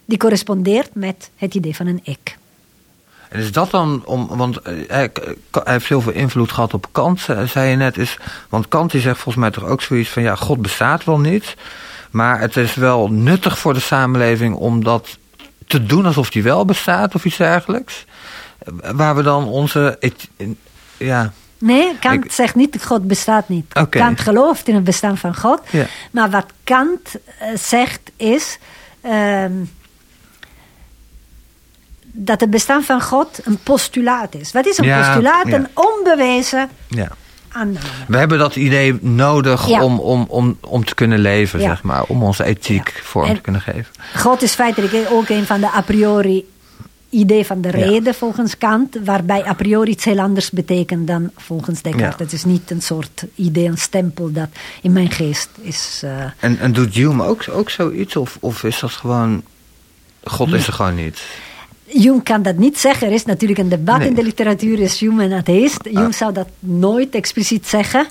[0.05, 2.37] die correspondeert met het idee van een ik.
[3.29, 5.11] En is dat dan om, want eh, hij,
[5.63, 7.97] heeft heel veel invloed gehad op Kant, eh, zei je net.
[7.97, 8.17] Is,
[8.49, 11.55] want Kant die zegt volgens mij toch ook zoiets van ja, God bestaat wel niet.
[12.11, 15.17] Maar het is wel nuttig voor de samenleving om dat
[15.67, 18.05] te doen alsof die wel bestaat of iets dergelijks.
[18.93, 19.99] Waar we dan onze.
[20.97, 23.73] Ja, Nee, Kant zegt niet dat God bestaat niet.
[23.89, 25.61] Kant gelooft in het bestaan van God.
[26.11, 28.57] Maar wat Kant uh, zegt is...
[29.01, 29.51] Ehm,
[32.11, 34.51] dat het bestaan van God een postulaat is.
[34.51, 35.47] Wat is een postulaat?
[35.47, 36.69] Een onbewezen
[37.51, 37.79] aanname.
[38.07, 42.03] We hebben dat idee nodig om, om, om, om te kunnen leven, zeg maar.
[42.03, 43.93] Om onze ethiek vorm te kunnen geven.
[44.15, 46.45] God is feitelijk ook een van de a priori
[47.09, 51.81] idee van de reden volgens Kant, waarbij a priori iets heel anders betekent dan volgens
[51.81, 52.19] Descartes.
[52.19, 54.47] Het is niet een soort idee, een stempel dat
[54.81, 56.01] in mijn geest is.
[56.03, 56.23] Uh...
[56.39, 58.15] En, en doet Hume ook, ook zoiets?
[58.15, 59.43] Of, of is dat gewoon.
[60.23, 61.21] God is er gewoon niet?
[61.85, 63.07] Hume kan dat niet zeggen.
[63.07, 65.85] Er is natuurlijk een debat in de literatuur: is Hume een atheïst?
[65.85, 66.11] Hume ah.
[66.11, 68.07] zou dat nooit expliciet zeggen.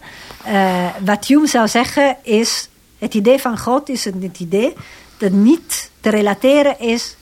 [0.46, 2.68] Uh, wat Hume zou zeggen is:
[2.98, 4.72] het idee van God is het idee
[5.16, 7.16] dat niet te relateren is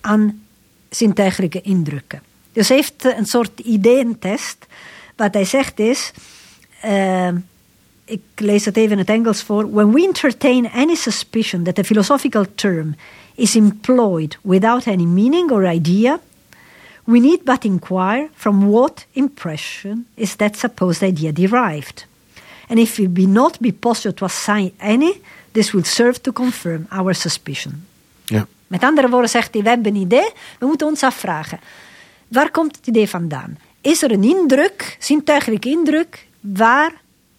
[0.00, 0.41] aan
[0.96, 2.22] zintuigelijke indrukken.
[2.52, 4.66] Dus heeft een soort ideeëntest.
[5.16, 6.12] Wat hij zegt is,
[6.84, 7.28] uh,
[8.04, 9.72] ik lees het even in het Engels voor.
[9.72, 12.94] When we entertain any suspicion that a philosophical term
[13.34, 16.20] is employed without any meaning or idea,
[17.04, 22.06] we need but inquire from what impression is that supposed idea derived.
[22.68, 25.20] And if it be not be possible to assign any,
[25.52, 27.86] this will serve to confirm our suspicion.
[28.24, 28.46] Ja.
[28.72, 31.60] Met andere woorden zegt hij, we hebben een idee, we moeten ons afvragen.
[32.28, 33.58] Waar komt het idee vandaan?
[33.80, 36.92] Is er een indruk, zintuigelijke indruk, waar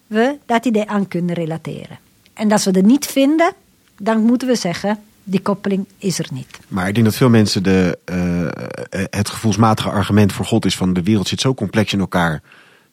[0.08, 2.00] we dat idee aan kunnen relateren?
[2.34, 3.54] En als we dat niet vinden,
[3.98, 6.60] dan moeten we zeggen, die koppeling is er niet.
[6.68, 10.94] Maar ik denk dat veel mensen de, eh, het gevoelsmatige argument voor God is van
[10.94, 12.42] de wereld zit zo complex in elkaar.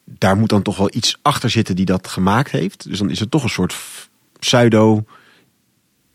[0.03, 2.89] Daar moet dan toch wel iets achter zitten die dat gemaakt heeft.
[2.89, 4.09] Dus dan is het toch een soort f-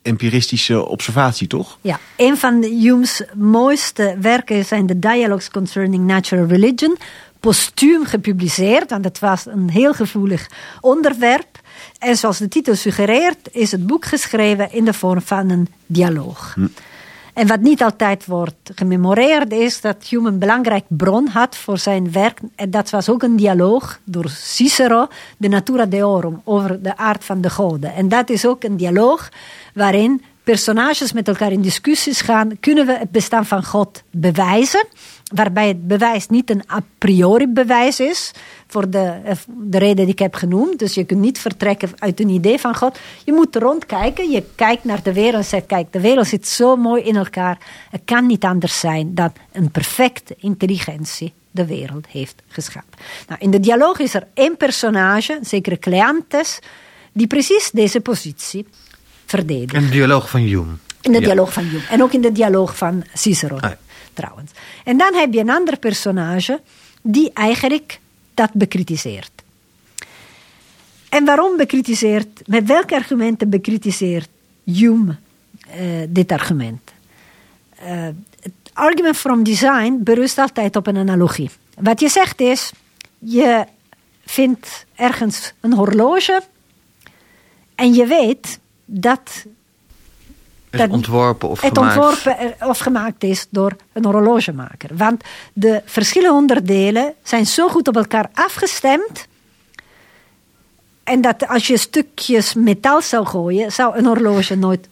[0.07, 1.78] pseudo-empiristische observatie, toch?
[1.80, 6.96] Ja, een van Hume's mooiste werken zijn de Dialogues Concerning Natural Religion.
[7.40, 10.50] Postuum gepubliceerd, want het was een heel gevoelig
[10.80, 11.61] onderwerp.
[11.98, 16.57] En zoals de titel suggereert, is het boek geschreven in de vorm van een dialoog.
[17.36, 22.12] En wat niet altijd wordt gememoreerd is dat Hume een belangrijk bron had voor zijn
[22.12, 22.40] werk.
[22.54, 27.40] En dat was ook een dialoog door Cicero, de Natura Deorum, over de aard van
[27.40, 27.94] de goden.
[27.94, 29.28] En dat is ook een dialoog
[29.77, 32.61] waarin personages met elkaar in discussies gaan.
[32.61, 34.87] Kunnen we het bestaan van God bewijzen?
[35.35, 38.33] Waarbij het bewijs niet een a priori bewijs is,
[38.66, 40.79] voor de, eh, de reden die ik heb genoemd.
[40.79, 42.99] Dus je kunt niet vertrekken uit een idee van God.
[43.24, 44.31] Je moet rondkijken.
[44.31, 47.59] Je kijkt naar de wereld en zegt: Kijk, de wereld zit zo mooi in elkaar.
[47.91, 52.99] Het kan niet anders zijn dan een perfecte intelligentie de wereld heeft geschapen.
[53.29, 56.59] Nou, in de dialoog is er één personage, zekere Cleantes,
[57.12, 58.66] die precies deze positie
[59.27, 59.74] verdedigt.
[59.74, 60.72] Een dialoog van Hume.
[61.01, 61.24] In de Ja.
[61.24, 61.83] dialoog van Hume.
[61.91, 63.70] En ook in de dialoog van Cicero, Ah,
[64.12, 64.51] trouwens.
[64.85, 66.61] En dan heb je een ander personage
[67.03, 68.01] die eigenlijk
[68.35, 69.31] dat bekritiseert.
[71.09, 74.29] En waarom bekritiseert, met welke argumenten bekritiseert
[74.64, 75.16] Hume
[75.68, 76.81] eh, dit argument?
[77.77, 78.05] Eh,
[78.41, 81.51] het argument from design berust altijd op een analogie.
[81.81, 82.72] Wat je zegt is,
[83.18, 83.64] je
[84.24, 86.43] vindt ergens een horloge
[87.74, 89.45] en je weet dat
[90.70, 91.97] Is Dat- ontworpen of het gemaakt.
[91.99, 94.91] ontworpen of gemaakt is door een horlogemaker.
[94.97, 99.26] Want de verschillende onderdelen zijn zo goed op elkaar afgestemd.
[101.05, 104.89] En dat als je stukjes metaal zou gooien, zou een horloge nooit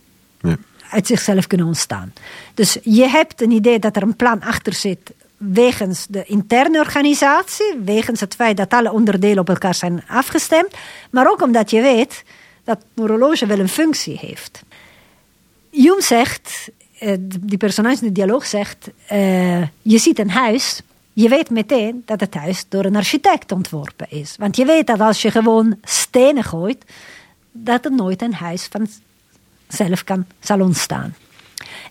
[0.90, 2.12] uit zichzelf kunnen ontstaan.
[2.54, 5.12] Dus je hebt een idee dat er een plan achter zit.
[5.36, 10.74] Wegens de interne organisatie, wegens het feit dat alle onderdelen op elkaar zijn afgestemd,
[11.10, 12.24] maar ook omdat je weet
[12.64, 14.62] dat een horloge wel een functie heeft.
[15.70, 21.28] Hume zegt, eh, die personage in de dialoog zegt, eh, je ziet een huis, je
[21.28, 24.34] weet meteen dat het huis door een architect ontworpen is.
[24.38, 26.84] Want je weet dat als je gewoon stenen gooit,
[27.52, 28.86] dat er nooit een huis van
[29.68, 31.14] zelf kan, zal ontstaan.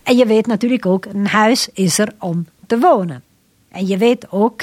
[0.02, 3.22] En je weet natuurlijk ook, een huis is er om te wonen.
[3.68, 4.62] En je weet ook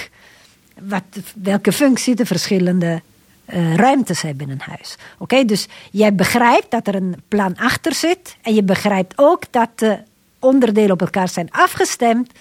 [0.79, 1.03] wat,
[1.35, 3.01] welke functie de verschillende
[3.45, 4.95] eh, ruimtes hebben in een huis.
[5.17, 8.37] Oké, dus jij begrijpt dat er een plan achter zit.
[8.41, 9.99] En je begrijpt ook dat de
[10.39, 12.31] onderdelen op elkaar zijn afgestemd.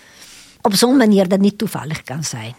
[0.63, 2.55] Op zo'n manier dat niet toevallig kan zijn.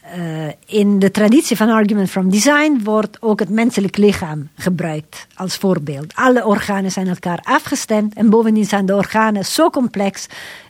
[0.00, 5.56] Eh, in de traditie van argument from design wordt ook het menselijk lichaam gebruikt als
[5.56, 6.14] voorbeeld.
[6.14, 10.26] Alle organen zijn elkaar afgestemd en bovendien zijn de organen zo complex.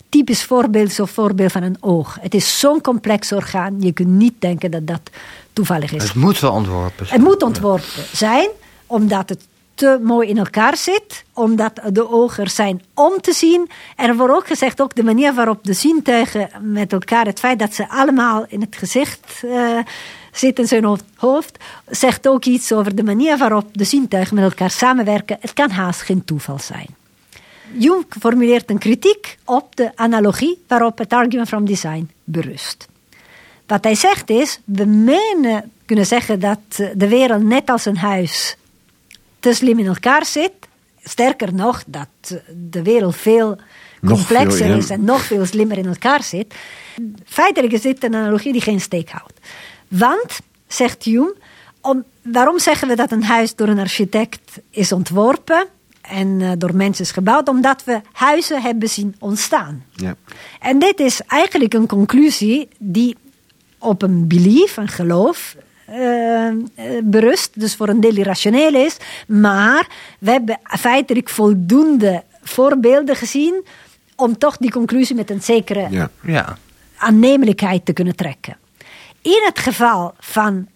[0.09, 2.19] Typisch voorbeeld is voorbeeld van een oog.
[2.21, 5.11] Het is zo'n complex orgaan, je kunt niet denken dat dat
[5.53, 6.03] toevallig is.
[6.03, 7.21] Het moet wel ontworpen zijn.
[7.21, 8.49] Het moet ontworpen zijn,
[8.87, 9.49] omdat het
[9.81, 13.71] te mooi in elkaar zit, omdat de ogen er zijn om te zien.
[13.97, 17.59] En er wordt ook gezegd, ook de manier waarop de zintuigen met elkaar, het feit
[17.59, 19.79] dat ze allemaal in het gezicht eh,
[20.33, 25.37] zitten, zijn hoofd, zegt ook iets over de manier waarop de zintuigen met elkaar samenwerken.
[25.41, 26.87] Het kan haast geen toeval zijn.
[27.73, 32.89] Jung formuleert een kritiek op de analogie waarop het argument from design berust.
[33.71, 37.97] Wat hij zegt is, we menen kunnen zeggen dat eh, de wereld net als een
[37.97, 38.57] huis
[39.41, 40.53] te slim in elkaar zit.
[41.05, 42.37] Sterker nog, dat eh,
[42.71, 43.59] de wereld veel
[44.07, 44.77] complexer veel, ja.
[44.77, 46.55] is en nog veel slimmer in elkaar zit.
[47.25, 49.41] Feitelijk is dit een analogie die geen steek houdt.
[49.89, 51.37] Want, zegt Hume,
[51.81, 55.67] om, waarom zeggen we dat een huis door een architect is ontworpen
[56.01, 57.49] en eh, door mensen is gebouwd?
[57.49, 59.85] Omdat we huizen hebben zien ontstaan.
[59.93, 60.17] Ja.
[60.61, 63.17] En dit is eigenlijk een conclusie die
[63.81, 66.55] op een belief, een geloof, eh, eh,
[67.03, 67.61] berust.
[67.61, 68.97] Dus voor een deel irrationeel is.
[69.27, 73.65] Maar we hebben feitelijk voldoende voorbeelden gezien
[74.17, 76.11] om toch die conclusie met een zekere Ja.
[76.23, 76.59] Ja.
[76.97, 78.57] aannemelijkheid te kunnen trekken.
[79.23, 80.67] In het geval van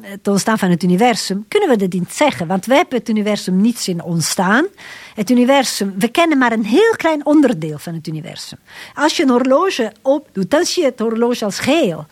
[0.00, 3.60] het ontstaan van het universum kunnen we dat niet zeggen, want we hebben het universum
[3.60, 4.66] niet zien ontstaan.
[5.14, 8.58] Het universum, we kennen maar een heel klein onderdeel van het universum.
[8.94, 12.06] Als je een horloge opdoet, dan zie je het horloge als geheel.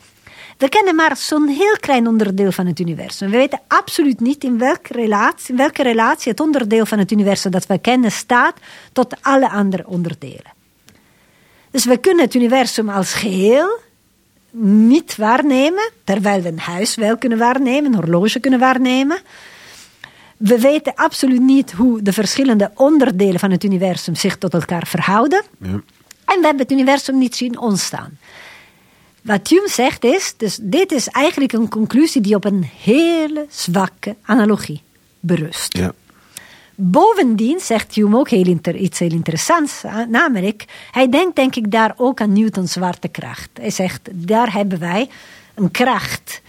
[0.59, 3.31] We kennen maar zo'n heel klein onderdeel van het universum.
[3.31, 7.51] We weten absoluut niet in welke, relatie, in welke relatie het onderdeel van het universum
[7.51, 8.57] dat we kennen staat
[8.93, 10.53] tot alle andere onderdelen.
[11.71, 13.79] Dus we kunnen het universum als geheel
[14.61, 19.19] niet waarnemen, terwijl we een huis wel kunnen waarnemen, een horloge kunnen waarnemen.
[20.37, 25.43] We weten absoluut niet hoe de verschillende onderdelen van het universum zich tot elkaar verhouden.
[25.59, 25.69] Ja.
[26.25, 28.19] En we hebben het universum niet zien ontstaan.
[29.25, 34.17] Wat Hume zegt is, dus dit is eigenlijk een conclusie die op een hele zwakke
[34.23, 34.83] analogie
[35.21, 35.77] berust.
[35.77, 35.93] Ja.
[36.75, 41.95] Bovendien zegt Hume ook heel inter, iets heel interessants, namelijk, hij denkt denk ik daar
[41.97, 43.49] ook aan Newtons zwaartekracht.
[43.53, 45.09] Hij zegt, daar hebben wij
[45.55, 46.43] een kracht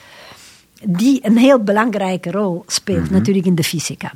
[0.83, 4.11] die een heel belangrijke rol speelt natuurlijk in de fysica.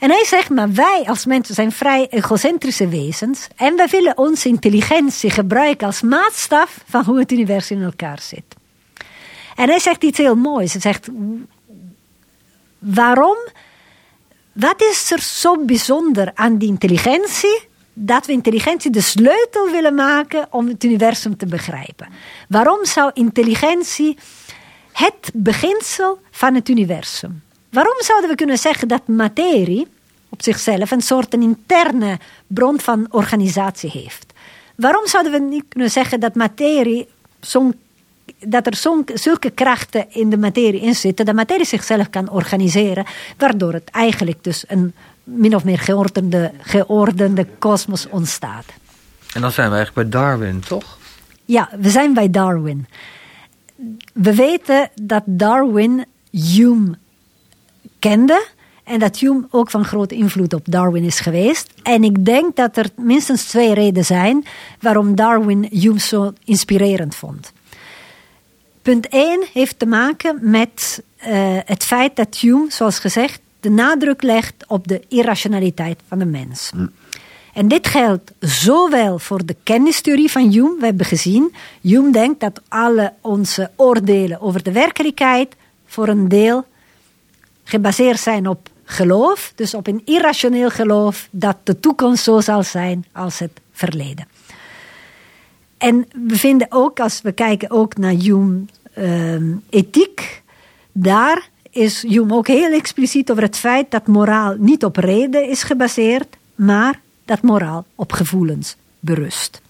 [0.00, 4.48] En hij zegt, maar wij als mensen zijn vrij egocentrische wezens en wij willen onze
[4.48, 8.44] intelligentie gebruiken als maatstaf van hoe het universum in elkaar zit.
[9.56, 10.72] En hij zegt iets heel moois.
[10.72, 11.08] Hij zegt,
[12.78, 13.36] waarom
[14.52, 17.68] wat is er zo bijzonder aan die intelligentie?
[17.92, 22.08] Dat we intelligentie de sleutel willen maken om het universum te begrijpen.
[22.48, 24.18] Waarom zou intelligentie
[24.92, 27.42] het beginsel van het universum?
[27.70, 29.86] Waarom zouden we kunnen zeggen dat materie
[30.28, 34.32] op zichzelf een soort een interne bron van organisatie heeft?
[34.76, 37.08] Waarom zouden we niet kunnen zeggen dat materie
[37.40, 37.74] zo'n
[38.38, 38.76] dat er
[39.14, 43.04] zulke krachten in de materie in zitten, dat materie zichzelf kan organiseren,
[43.36, 44.94] waardoor het eigenlijk dus een
[45.24, 48.64] min of meer geordende, geordende kosmos ontstaat.
[49.34, 50.98] En dan zijn we eigenlijk bij Darwin, toch?
[51.44, 52.86] Ja, we zijn bij Darwin.
[54.12, 56.98] We weten dat Darwin Hume
[58.00, 58.46] kende
[58.84, 61.72] en dat Hume ook van grote invloed op Darwin is geweest.
[61.82, 64.44] En ik denk dat er minstens twee redenen zijn
[64.80, 67.52] waarom Darwin Hume zo inspirerend vond.
[68.82, 71.26] Punt 1 heeft te maken met uh,
[71.64, 76.70] het feit dat Hume, zoals gezegd, de nadruk legt op de irrationaliteit van de mens.
[76.74, 76.90] Mm.
[77.54, 80.76] En dit geldt zowel voor de kennistheorie van Hume.
[80.78, 86.64] We hebben gezien, Hume denkt dat alle onze oordelen over de werkelijkheid voor een deel
[87.70, 93.04] gebaseerd zijn op geloof, dus op een irrationeel geloof dat de toekomst zo zal zijn
[93.12, 94.26] als het verleden.
[95.78, 98.64] En we vinden ook, als we kijken ook naar Hume
[98.98, 100.42] uh, ethiek,
[100.92, 105.62] daar is Hume ook heel expliciet over het feit dat moraal niet op reden is
[105.62, 109.60] gebaseerd, maar dat moraal op gevoelens berust.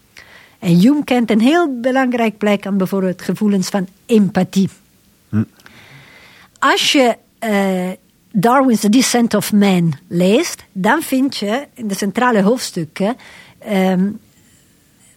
[0.59, 4.69] En Hume kent een heel belangrijk plek aan bijvoorbeeld gevoelens van empathie.
[5.29, 5.43] Hm.
[6.59, 7.89] Als je uh,
[8.31, 13.17] Darwin's The Descent of Man leest, dan vind je in de centrale hoofdstukken
[13.69, 14.19] um,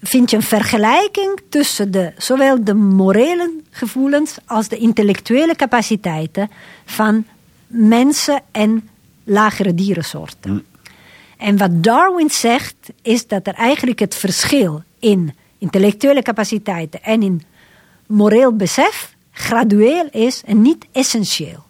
[0.07, 6.51] vind je een vergelijking tussen de, zowel de morele gevoelens als de intellectuele capaciteiten
[6.85, 7.27] van
[7.67, 8.89] mensen en
[9.25, 10.51] lagere dierensoorten.
[10.51, 10.63] Mm.
[11.37, 17.43] En wat Darwin zegt, is dat er eigenlijk het verschil in intellectuele capaciteiten en in
[18.07, 21.64] moreel besef gradueel is en niet essentieel.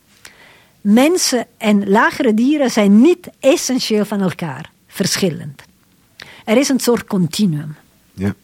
[0.84, 5.62] Mensen en lagere dieren zijn niet essentieel van elkaar, verschillend.
[6.44, 7.76] Er is een soort continuum.
[8.12, 8.34] Ja.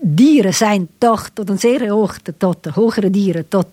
[0.00, 3.66] Dieren zijn toch tot een zeer hoogte, tot de hogere dieren, tot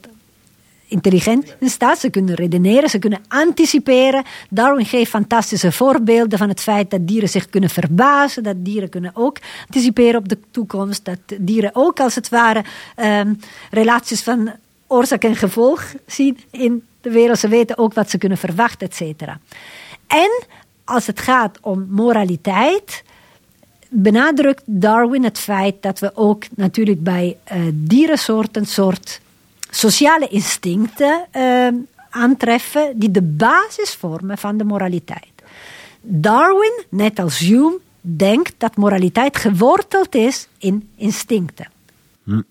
[0.87, 1.99] intelligent in staat.
[1.99, 4.23] Ze kunnen redeneren, ze kunnen anticiperen.
[4.49, 8.43] Darwin geeft fantastische voorbeelden van het feit dat dieren zich kunnen verbazen.
[8.43, 11.05] Dat dieren kunnen ook anticiperen op de toekomst.
[11.05, 12.63] Dat dieren ook als het ware
[12.97, 13.39] um,
[13.71, 14.51] relaties van
[14.93, 17.39] oorzaak en gevolg zien in de wereld.
[17.39, 19.39] Ze weten ook wat ze kunnen verwachten, et cetera.
[20.07, 20.43] En
[20.83, 23.03] als het gaat om moraliteit
[23.89, 29.21] benadrukt Darwin het feit dat we ook natuurlijk bij uh, dierensoorten soort
[29.69, 31.67] sociale instincten uh,
[32.09, 35.33] aantreffen die de basis vormen van de moraliteit.
[36.01, 41.67] Darwin, net als Hume, denkt dat moraliteit geworteld is in instincten.
[42.23, 42.41] Hm.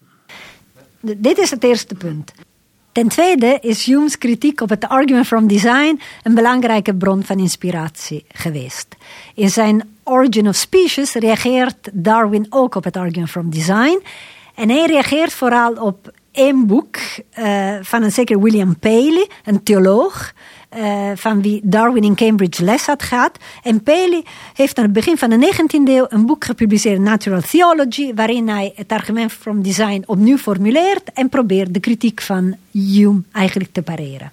[1.02, 2.32] Dit is het eerste punt.
[2.92, 8.24] Ten tweede is Hume's kritiek op het argument from design een belangrijke bron van inspiratie
[8.32, 8.86] geweest.
[9.34, 14.02] In zijn Origin of Species reageert Darwin ook op het argument from design.
[14.54, 16.96] En hij reageert vooral op één boek
[17.38, 20.32] uh, van een zeker William Paley, een theoloog,
[20.76, 23.38] uh, van wie Darwin in Cambridge les had gehad.
[23.62, 28.14] En Paley heeft aan het begin van de 19e eeuw een boek gepubliceerd, Natural Theology,
[28.14, 33.72] waarin hij het argument from design opnieuw formuleert en probeert de kritiek van Hume eigenlijk
[33.72, 34.32] te pareren.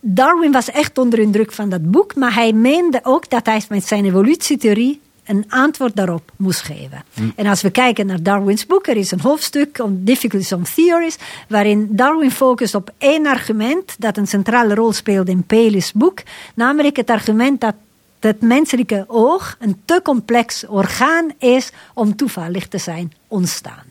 [0.00, 3.86] Darwin was echt onder indruk van dat boek, maar hij meende ook dat hij met
[3.86, 5.00] zijn evolutietheorie
[5.30, 7.04] een antwoord daarop moest geven.
[7.36, 11.16] En als we kijken naar Darwin's boek, er is een hoofdstuk on Difficulties on Theories,
[11.48, 16.22] waarin Darwin focust op één argument dat een centrale rol speelde in Paley's boek,
[16.54, 17.74] namelijk het argument dat
[18.20, 23.84] het menselijke oog een te complex orgaan is om toevallig te zijn ontstaan.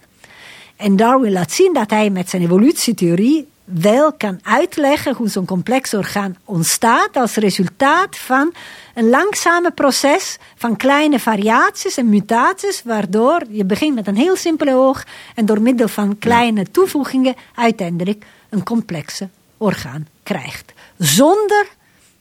[0.76, 5.94] En Darwin laat zien dat hij met zijn evolutietheorie wel kan uitleggen hoe zo'n complex
[5.94, 8.54] orgaan ontstaat als resultaat van
[8.94, 14.76] een langzame proces van kleine variaties en mutaties, waardoor je begint met een heel simpele
[14.76, 15.04] oog
[15.36, 20.74] en door middel van kleine toevoegingen uiteindelijk een complexe orgaan krijgt.
[20.98, 21.68] Zonder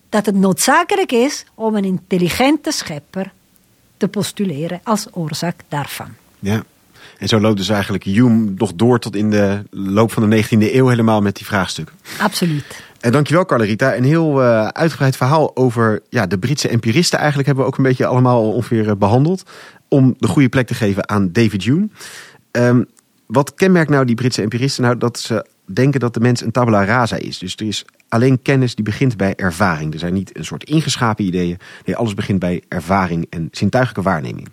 [0.09, 3.33] dat het noodzakelijk is om een intelligente schepper
[3.97, 6.09] te postuleren als oorzaak daarvan.
[6.39, 6.65] Ja.
[7.19, 10.49] En zo loopt dus eigenlijk Hume nog door tot in de loop van de 19e
[10.75, 11.95] eeuw helemaal met die vraagstukken.
[12.19, 12.83] Absoluut.
[13.01, 13.97] En dankjewel Carlerita.
[13.97, 17.85] Een heel uh, uitgebreid verhaal over ja, de Britse empiristen eigenlijk hebben we ook een
[17.85, 19.43] beetje allemaal ongeveer uh, behandeld.
[19.89, 21.89] Om de goede plek te geven aan David Hume.
[22.53, 22.87] Um,
[23.27, 24.83] wat kenmerkt nou die Britse empiristen?
[24.83, 27.39] Nou dat ze denken dat de mens een tabula rasa is.
[27.39, 29.93] Dus er is alleen kennis die begint bij ervaring.
[29.93, 31.59] Er zijn niet een soort ingeschapen ideeën.
[31.85, 34.49] Nee, alles begint bij ervaring en zintuigelijke waarneming.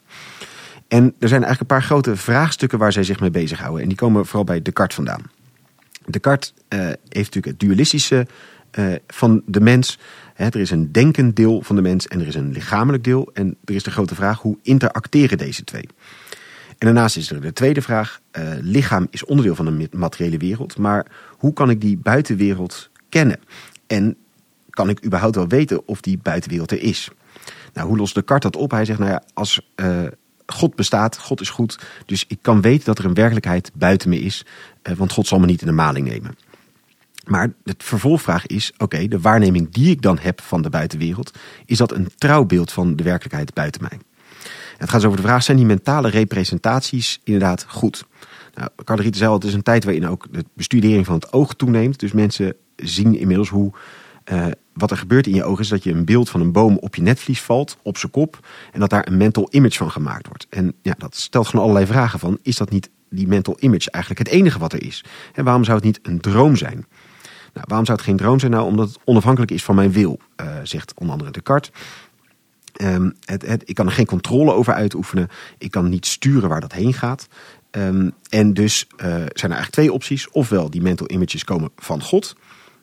[0.88, 3.82] En er zijn eigenlijk een paar grote vraagstukken waar zij zich mee bezighouden.
[3.82, 5.22] En die komen vooral bij Descartes vandaan.
[6.06, 8.28] Descartes uh, heeft natuurlijk het dualistische
[8.80, 10.00] uh, van de mens.
[10.36, 13.30] Er is een denkend deel van de mens en er is een lichamelijk deel.
[13.34, 15.88] En er is de grote vraag, hoe interacteren deze twee?
[16.78, 18.20] En daarnaast is er de tweede vraag.
[18.32, 20.78] Uh, lichaam is onderdeel van de materiële wereld.
[20.78, 21.06] Maar
[21.38, 23.40] hoe kan ik die buitenwereld kennen?
[23.88, 24.18] En
[24.70, 27.10] kan ik überhaupt wel weten of die buitenwereld er is?
[27.74, 28.72] Nou, hoe lost Descartes dat op?
[28.72, 29.70] Hij zegt, nou ja, als
[30.46, 31.80] God bestaat, God is goed.
[32.06, 34.46] Dus ik kan weten dat er een werkelijkheid buiten me is.
[34.98, 36.38] Want God zal me niet in de maling nemen.
[37.26, 41.78] Maar de vervolgvraag is: oké, de waarneming die ik dan heb van de buitenwereld, is
[41.78, 44.00] dat een trouwbeeld van de werkelijkheid buiten mij?
[44.78, 48.06] Het gaat dus over de vraag: zijn die mentale representaties inderdaad goed?
[48.54, 52.00] Nou, al, het is een tijd waarin ook de bestudering van het oog toeneemt.
[52.00, 53.74] Dus mensen zien inmiddels hoe
[54.32, 54.46] uh,
[54.76, 56.96] wat er gebeurt in je ogen is dat je een beeld van een boom op
[56.96, 60.48] je netvlies valt, op zijn kop, en dat daar een mental image van gemaakt wordt.
[60.50, 64.28] En ja, dat stelt gewoon allerlei vragen van: is dat niet die mental image eigenlijk
[64.28, 65.04] het enige wat er is?
[65.34, 66.86] En waarom zou het niet een droom zijn?
[67.54, 68.52] Nou, waarom zou het geen droom zijn?
[68.52, 71.72] Nou, omdat het onafhankelijk is van mijn wil, uh, zegt onder andere Descartes.
[72.82, 75.28] Um, het, ik kan er geen controle over uitoefenen.
[75.58, 77.28] Ik kan niet sturen waar dat heen gaat.
[77.72, 80.30] Um, en dus uh, zijn er eigenlijk twee opties.
[80.30, 82.36] Ofwel, die mental images komen van God.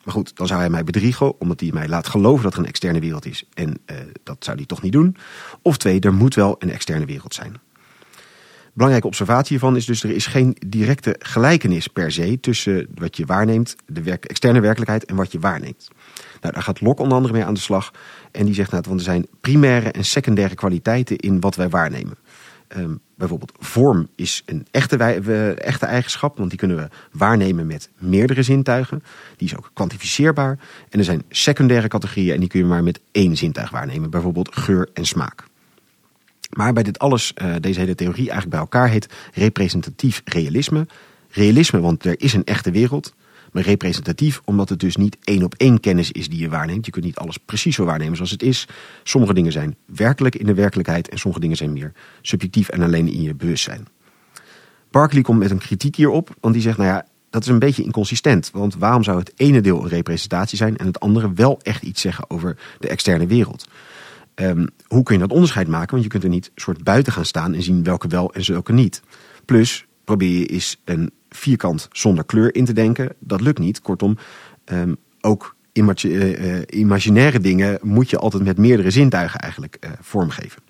[0.03, 2.65] Maar goed, dan zou hij mij bedriegen, omdat hij mij laat geloven dat er een
[2.65, 3.43] externe wereld is.
[3.53, 5.15] En uh, dat zou hij toch niet doen.
[5.61, 7.55] Of twee, er moet wel een externe wereld zijn.
[8.73, 13.25] Belangrijke observatie hiervan is dus er is geen directe gelijkenis per se tussen wat je
[13.25, 15.87] waarneemt, de externe werkelijkheid en wat je waarneemt.
[16.41, 17.91] Nou, daar gaat Locke onder andere mee aan de slag.
[18.31, 22.17] En die zegt nou, want er zijn primaire en secundaire kwaliteiten in wat wij waarnemen.
[22.77, 24.97] Um, bijvoorbeeld vorm is een echte,
[25.55, 29.03] echte eigenschap, want die kunnen we waarnemen met meerdere zintuigen.
[29.37, 30.59] Die is ook kwantificeerbaar.
[30.89, 34.55] En er zijn secundaire categorieën en die kun je maar met één zintuig waarnemen, bijvoorbeeld
[34.55, 35.43] geur en smaak.
[36.49, 40.87] Maar bij dit alles, uh, deze hele theorie eigenlijk bij elkaar heet representatief realisme.
[41.29, 43.13] Realisme, want er is een echte wereld.
[43.53, 46.85] Maar representatief, omdat het dus niet één op één kennis is die je waarneemt.
[46.85, 48.67] Je kunt niet alles precies zo waarnemen zoals het is.
[49.03, 51.91] Sommige dingen zijn werkelijk in de werkelijkheid en sommige dingen zijn meer
[52.21, 53.87] subjectief en alleen in je bewustzijn.
[54.91, 57.83] Berkeley komt met een kritiek hierop, want die zegt, nou ja, dat is een beetje
[57.83, 58.49] inconsistent.
[58.51, 62.01] Want waarom zou het ene deel een representatie zijn en het andere wel echt iets
[62.01, 63.67] zeggen over de externe wereld?
[64.35, 65.91] Um, hoe kun je dat onderscheid maken?
[65.91, 68.73] Want je kunt er niet soort buiten gaan staan en zien welke wel en welke
[68.73, 69.01] niet.
[69.45, 73.09] Plus, probeer je eens een vierkant zonder kleur in te denken.
[73.19, 73.81] Dat lukt niet.
[73.81, 74.17] Kortom,
[74.65, 80.61] um, ook uh, imaginaire dingen moet je altijd met meerdere zintuigen eigenlijk uh, vormgeven.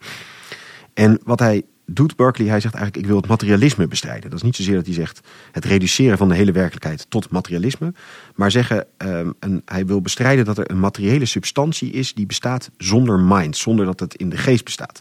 [0.93, 4.29] En wat hij doet, Berkeley, hij zegt eigenlijk ik wil het materialisme bestrijden.
[4.29, 7.93] Dat is niet zozeer dat hij zegt het reduceren van de hele werkelijkheid tot materialisme.
[8.35, 12.69] Maar zeggen, um, een, hij wil bestrijden dat er een materiële substantie is die bestaat
[12.77, 13.57] zonder mind.
[13.57, 14.99] Zonder dat het in de geest bestaat.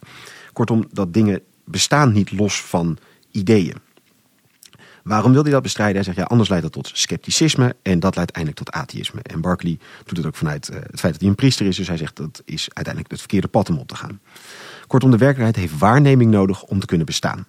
[0.53, 2.99] Kortom, dat dingen bestaan niet los van
[3.31, 3.77] ideeën.
[5.03, 5.95] Waarom wil hij dat bestrijden?
[5.95, 9.21] Hij zegt ja, anders leidt dat tot scepticisme en dat leidt uiteindelijk tot atheïsme.
[9.23, 11.89] En Berkeley doet het ook vanuit uh, het feit dat hij een priester is, dus
[11.89, 14.21] hij zegt dat is uiteindelijk het verkeerde pad om op te gaan.
[14.87, 17.47] Kortom, de werkelijkheid heeft waarneming nodig om te kunnen bestaan.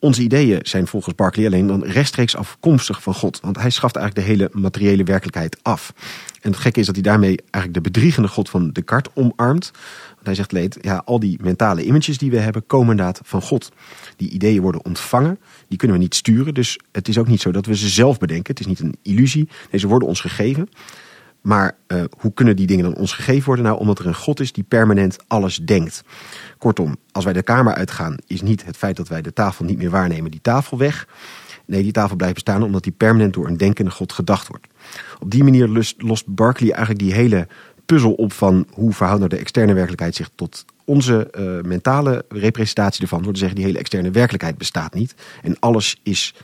[0.00, 3.40] Onze ideeën zijn volgens Berkeley alleen dan rechtstreeks afkomstig van God.
[3.40, 5.92] Want hij schaft eigenlijk de hele materiële werkelijkheid af.
[6.40, 9.70] En het gekke is dat hij daarmee eigenlijk de bedriegende God van Descartes omarmt.
[10.14, 13.42] Want hij zegt leed, ja, al die mentale images die we hebben komen inderdaad van
[13.42, 13.72] God.
[14.16, 15.38] Die ideeën worden ontvangen,
[15.68, 16.54] die kunnen we niet sturen.
[16.54, 18.50] Dus het is ook niet zo dat we ze zelf bedenken.
[18.50, 19.48] Het is niet een illusie.
[19.70, 20.68] Deze worden ons gegeven.
[21.40, 23.64] Maar uh, hoe kunnen die dingen dan ons gegeven worden?
[23.64, 26.04] Nou, omdat er een God is die permanent alles denkt.
[26.58, 29.78] Kortom, als wij de kamer uitgaan, is niet het feit dat wij de tafel niet
[29.78, 31.06] meer waarnemen, die tafel weg.
[31.64, 34.66] Nee, die tafel blijft bestaan omdat die permanent door een denkende God gedacht wordt.
[35.20, 37.46] Op die manier lost, lost Berkeley eigenlijk die hele
[37.86, 43.02] puzzel op van hoe verhoudt nou de externe werkelijkheid zich tot onze uh, mentale representatie
[43.02, 43.22] ervan.
[43.22, 45.14] Door te zeggen, die hele externe werkelijkheid bestaat niet.
[45.42, 46.34] En alles is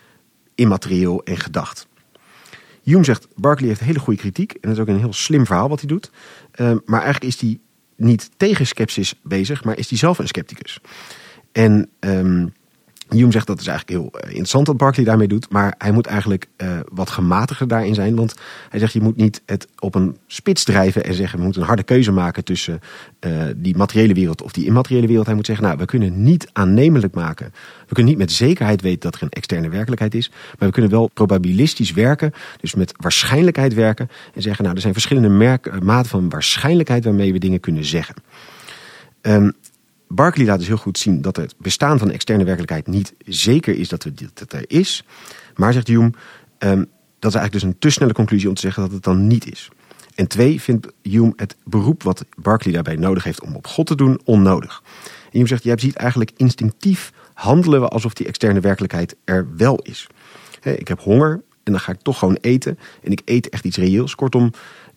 [0.54, 1.86] immaterieel en gedacht.
[2.84, 4.52] Hume zegt, Berkeley heeft hele goede kritiek.
[4.52, 6.10] En dat is ook een heel slim verhaal wat hij doet.
[6.60, 7.60] Uh, maar eigenlijk is hij
[7.96, 10.80] niet tegen sceptisch bezig, maar is hij zelf een scepticus.
[11.52, 12.52] En um,
[13.08, 15.50] Hume zegt dat is eigenlijk heel eh, interessant wat Barclay daarmee doet.
[15.50, 18.14] Maar hij moet eigenlijk uh, wat gematigder daarin zijn.
[18.14, 18.34] Want
[18.68, 21.68] hij zegt je moet niet het op een spits drijven en zeggen we moeten een
[21.68, 22.80] harde keuze maken tussen
[23.20, 25.26] uh, die materiële wereld of die immateriële wereld.
[25.26, 27.52] Hij moet zeggen nou we kunnen niet aannemelijk maken.
[27.86, 30.30] We kunnen niet met zekerheid weten dat er een externe werkelijkheid is.
[30.30, 32.32] Maar we kunnen wel probabilistisch werken.
[32.60, 34.08] Dus met waarschijnlijkheid werken.
[34.34, 38.14] En zeggen nou er zijn verschillende maten van waarschijnlijkheid waarmee we dingen kunnen zeggen.
[39.22, 39.54] Um,
[40.14, 43.88] Barclay laat dus heel goed zien dat het bestaan van externe werkelijkheid niet zeker is
[43.88, 44.02] dat
[44.34, 45.04] het er is.
[45.54, 46.10] Maar, zegt Hume,
[46.58, 46.86] um,
[47.18, 49.50] dat is eigenlijk dus een te snelle conclusie om te zeggen dat het dan niet
[49.50, 49.68] is.
[50.14, 53.94] En twee, vindt Hume het beroep wat Barclay daarbij nodig heeft om op God te
[53.94, 54.82] doen onnodig.
[55.04, 59.78] En Hume zegt, jij ziet eigenlijk instinctief handelen we alsof die externe werkelijkheid er wel
[59.82, 60.06] is.
[60.62, 62.78] Ik heb honger en dan ga ik toch gewoon eten.
[63.02, 64.14] En ik eet echt iets reëels.
[64.14, 64.50] Kortom,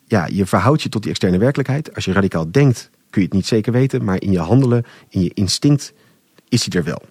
[0.04, 1.94] ja, je verhoudt je tot die externe werkelijkheid.
[1.94, 5.22] Als je radicaal denkt kun je het niet zeker weten, maar in je handelen, in
[5.22, 5.92] je instinct,
[6.48, 7.02] is hij er wel.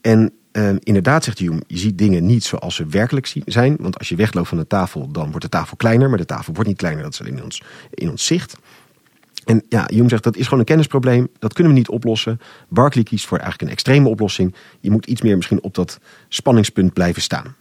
[0.00, 3.76] En uh, inderdaad, zegt Hume, je ziet dingen niet zoals ze werkelijk zijn.
[3.80, 6.08] Want als je wegloopt van de tafel, dan wordt de tafel kleiner.
[6.08, 8.56] Maar de tafel wordt niet kleiner, dat is alleen in ons, in ons zicht.
[9.44, 11.28] En ja, Hume zegt dat is gewoon een kennisprobleem.
[11.38, 12.40] Dat kunnen we niet oplossen.
[12.68, 14.54] Barclay kiest voor eigenlijk een extreme oplossing.
[14.80, 17.56] Je moet iets meer misschien op dat spanningspunt blijven staan.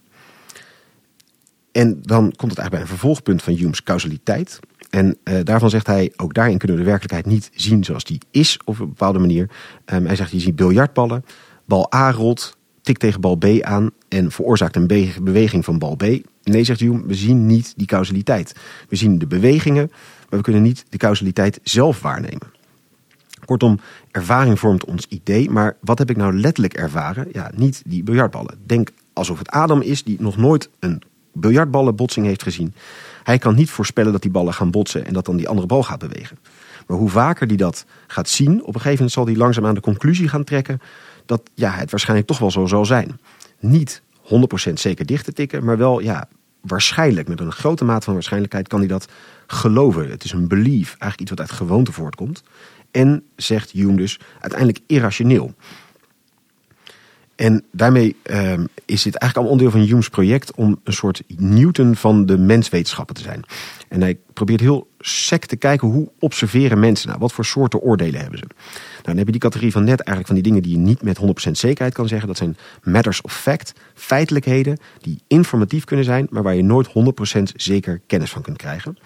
[1.71, 4.59] En dan komt het eigenlijk bij een vervolgpunt van Hume's causaliteit.
[4.95, 8.21] En uh, daarvan zegt hij, ook daarin kunnen we de werkelijkheid niet zien zoals die
[8.31, 9.49] is op een bepaalde manier.
[9.85, 11.25] Um, hij zegt, je ziet biljartballen,
[11.65, 15.95] bal A rolt, tikt tegen bal B aan en veroorzaakt een be beweging van bal
[15.95, 16.03] B.
[16.43, 18.55] Nee, zegt Hume, we zien niet die causaliteit.
[18.89, 19.91] We zien de bewegingen,
[20.29, 22.53] maar we kunnen niet de causaliteit zelf waarnemen.
[23.45, 23.79] Kortom,
[24.11, 27.27] ervaring vormt ons idee, maar wat heb ik nou letterlijk ervaren?
[27.31, 28.57] Ja, niet die biljartballen.
[28.65, 31.01] Denk alsof het Adam is die nog nooit een
[31.33, 32.73] biljartballenbotsing heeft gezien.
[33.25, 35.83] Hij kan niet voorspellen dat die ballen gaan botsen en dat dan die andere bal
[35.83, 36.37] gaat bewegen.
[36.87, 39.73] Maar hoe vaker hij dat gaat zien, op een gegeven moment zal hij langzaam aan
[39.73, 40.81] de conclusie gaan trekken
[41.25, 43.19] dat ja, het waarschijnlijk toch wel zo zal zijn.
[43.59, 44.01] Niet
[44.69, 46.27] 100% zeker dicht te tikken, maar wel ja,
[46.61, 49.07] waarschijnlijk, met een grote mate van waarschijnlijkheid kan hij dat
[49.47, 50.09] geloven.
[50.09, 52.43] Het is een belief, eigenlijk iets wat uit gewoonte voortkomt.
[52.91, 55.53] En, zegt Hume dus, uiteindelijk irrationeel.
[57.35, 61.95] En daarmee um, is dit eigenlijk al onderdeel van Hume's project om een soort Newton
[61.95, 63.43] van de menswetenschappen te zijn.
[63.87, 68.21] En hij probeert heel sec te kijken hoe observeren mensen nou, wat voor soorten oordelen
[68.21, 68.45] hebben ze.
[68.47, 71.01] Nou, dan heb je die categorie van net eigenlijk van die dingen die je niet
[71.01, 72.27] met 100% zekerheid kan zeggen.
[72.27, 76.91] Dat zijn matters of fact, feitelijkheden die informatief kunnen zijn, maar waar je nooit 100%
[77.55, 78.97] zeker kennis van kunt krijgen.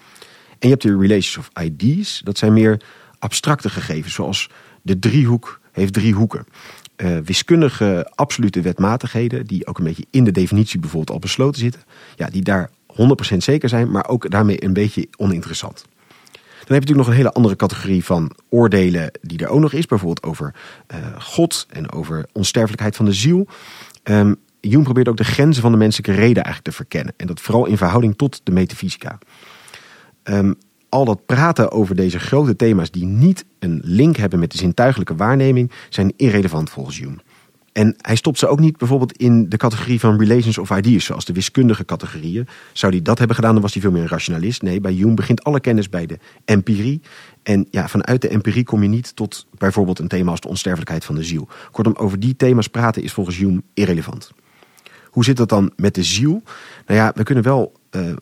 [0.50, 2.80] En je hebt de relations of ideas, dat zijn meer
[3.18, 4.50] abstracte gegevens, zoals
[4.82, 6.46] de driehoek heeft drie hoeken
[7.02, 11.82] uh, wiskundige absolute wetmatigheden, die ook een beetje in de definitie bijvoorbeeld al besloten zitten,
[12.16, 12.70] ja, die daar
[13.34, 15.84] 100% zeker zijn, maar ook daarmee een beetje oninteressant.
[16.70, 19.72] Dan heb je natuurlijk nog een hele andere categorie van oordelen die er ook nog
[19.72, 20.54] is, bijvoorbeeld over
[20.94, 23.46] uh, God en over onsterfelijkheid van de ziel.
[24.04, 27.14] Um, Jung probeert ook de grenzen van de menselijke reden eigenlijk te verkennen.
[27.16, 29.18] En dat vooral in verhouding tot de metafysica.
[30.24, 30.58] Um,
[30.90, 35.16] al dat praten over deze grote thema's die niet een link hebben met de zintuigelijke
[35.16, 37.16] waarneming, zijn irrelevant volgens Hume.
[37.72, 41.24] En hij stopt ze ook niet bijvoorbeeld in de categorie van relations of ideas, zoals
[41.24, 42.48] de wiskundige categorieën.
[42.72, 44.62] Zou hij dat hebben gedaan, dan was hij veel meer een rationalist.
[44.62, 47.00] Nee, bij Hume begint alle kennis bij de empirie.
[47.42, 51.04] En ja, vanuit de empirie kom je niet tot bijvoorbeeld een thema als de onsterfelijkheid
[51.04, 51.48] van de ziel.
[51.70, 54.30] Kortom, over die thema's praten is volgens Hume irrelevant.
[55.04, 56.42] Hoe zit dat dan met de ziel?
[56.86, 58.12] Nou ja, we kunnen wel uh,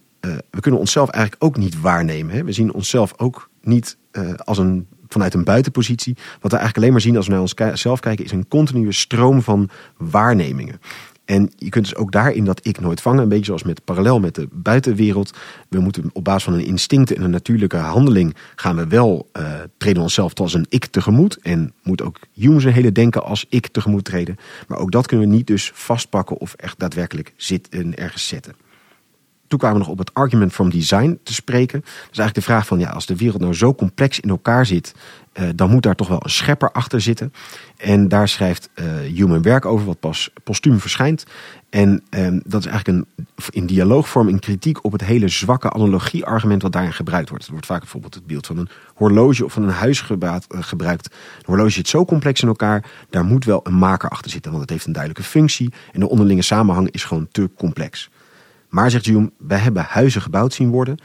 [0.51, 2.35] we kunnen onszelf eigenlijk ook niet waarnemen.
[2.35, 2.45] Hè?
[2.45, 6.15] We zien onszelf ook niet uh, als een, vanuit een buitenpositie.
[6.15, 9.43] Wat we eigenlijk alleen maar zien als we naar onszelf kijken, is een continue stroom
[9.43, 10.81] van waarnemingen.
[11.29, 14.21] En je kunt dus ook daarin dat ik nooit vangen, een beetje zoals met parallel
[14.21, 15.37] met de buitenwereld.
[15.69, 19.53] We moeten op basis van een instinct en een natuurlijke handeling gaan we wel uh,
[19.79, 21.39] treden onszelf als een ik tegemoet.
[21.39, 24.37] En moet ook Hume zijn hele denken als ik tegemoet treden.
[24.69, 28.55] Maar ook dat kunnen we niet dus vastpakken of echt daadwerkelijk zitten, ergens zetten.
[29.49, 31.81] Toen kwamen we nog op het argument from design te spreken.
[31.81, 34.95] Dus eigenlijk de vraag van, ja, als de wereld nou zo complex in elkaar zit,
[35.41, 37.33] uh, dan moet daar toch wel een schepper achter zitten.
[37.77, 38.85] En daar schrijft uh,
[39.15, 41.25] Human werk over, wat pas postuum verschijnt.
[41.71, 46.63] En um, dat is eigenlijk een, in dialoogvorm een kritiek op het hele zwakke analogie-argument
[46.63, 47.45] wat daarin gebruikt wordt.
[47.45, 51.07] Er wordt vaak bijvoorbeeld het beeld van een horloge of van een huis uh, gebruikt.
[51.39, 54.63] Een horloge zit zo complex in elkaar, daar moet wel een maker achter zitten, want
[54.63, 58.11] het heeft een duidelijke functie en de onderlinge samenhang is gewoon te complex.
[58.69, 60.99] Maar, zegt Hume, wij hebben huizen gebouwd zien worden.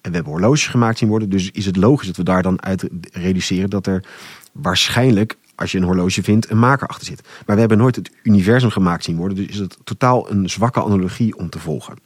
[0.00, 1.30] En we hebben horloges gemaakt zien worden.
[1.30, 4.04] Dus is het logisch dat we daar dan uit reduceren dat er
[4.52, 7.28] waarschijnlijk, als je een horloge vindt, een maker achter zit.
[7.46, 9.36] Maar we hebben nooit het universum gemaakt zien worden.
[9.36, 11.96] Dus is het totaal een zwakke analogie om te volgen.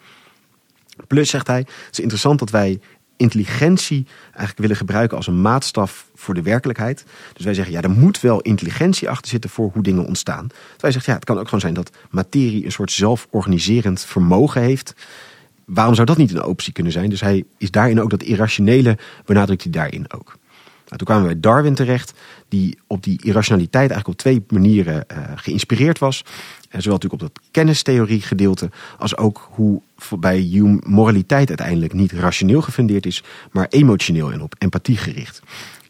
[1.07, 2.81] Plus, zegt hij, het is interessant dat wij
[3.21, 7.05] intelligentie eigenlijk willen gebruiken als een maatstaf voor de werkelijkheid.
[7.33, 10.47] Dus wij zeggen, ja, er moet wel intelligentie achter zitten voor hoe dingen ontstaan.
[10.79, 14.95] Wij zeggen, ja, het kan ook gewoon zijn dat materie een soort zelforganiserend vermogen heeft.
[15.65, 17.11] Waarom zou dat niet een optie kunnen zijn?
[17.11, 20.39] Dus hij is daarin ook dat irrationele, benadrukt hij daarin ook.
[20.85, 22.13] Nou, toen kwamen we bij Darwin terecht,
[22.49, 26.25] die op die irrationaliteit eigenlijk op twee manieren uh, geïnspireerd was.
[26.71, 29.83] En zowel natuurlijk op dat kennistheorie gedeelte, als ook hoe
[30.19, 35.43] bij Hume moraliteit uiteindelijk niet rationeel gefundeerd is, maar emotioneel en op empathie gericht.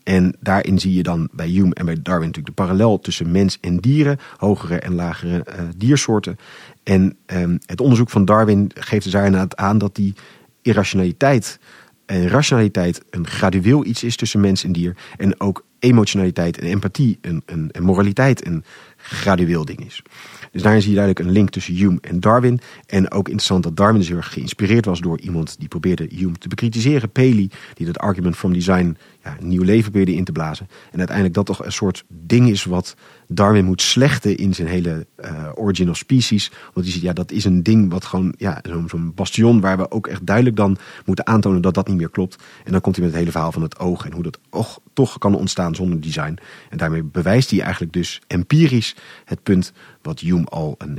[0.02, 3.59] En daarin zie je dan bij Hume en bij Darwin natuurlijk de parallel tussen mens
[3.61, 6.39] en dieren, hogere en lagere uh, diersoorten.
[6.82, 10.15] En um, het onderzoek van Darwin geeft dus daarna aan dat die
[10.62, 11.59] irrationaliteit
[12.07, 14.97] en rationaliteit een gradueel iets is tussen mens en dier.
[15.16, 18.65] En ook emotionaliteit en empathie een, en moraliteit een
[18.97, 20.02] gradueel ding is.
[20.51, 22.60] Dus daarin zie je duidelijk een link tussen Hume en Darwin.
[22.86, 26.39] En ook interessant dat Darwin dus heel erg geïnspireerd was door iemand die probeerde Hume
[26.39, 27.10] te bekritiseren.
[27.10, 30.68] Paley, die dat argument from design ja, nieuw leven probeerde in te blazen.
[30.90, 32.97] En uiteindelijk dat toch een soort ding is wat
[33.28, 36.51] Darwin moet slechten in zijn hele uh, origin of species.
[36.72, 39.90] Want die ziet, ja, dat is een ding wat gewoon, ja, zo'n bastion waar we
[39.90, 42.43] ook echt duidelijk dan moeten aantonen dat dat niet meer klopt.
[42.64, 44.78] En dan komt hij met het hele verhaal van het oog en hoe dat och,
[45.18, 46.39] kan ontstaan zonder design.
[46.70, 48.94] En daarmee bewijst hij eigenlijk dus empirisch
[49.24, 49.72] het punt
[50.02, 50.98] wat Hume al een,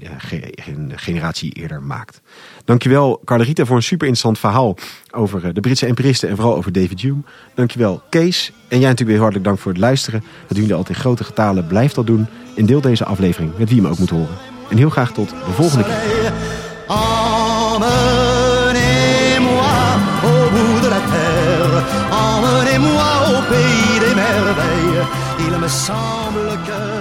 [0.65, 2.21] een generatie eerder maakt.
[2.65, 4.77] Dankjewel Carlerita voor een super interessant verhaal
[5.11, 7.21] over eh, de Britse empiristen en vooral over David Hume.
[7.53, 8.51] Dankjewel Kees.
[8.67, 10.23] En jij natuurlijk weer hartelijk dank voor het luisteren.
[10.47, 11.67] Dat jullie altijd in grote getalen.
[11.67, 12.27] Blijf dat doen.
[12.55, 14.37] En deel deze aflevering met wie je hem ook moet horen.
[14.69, 16.33] En heel graag tot de volgende keer.
[25.53, 27.00] Il me semble que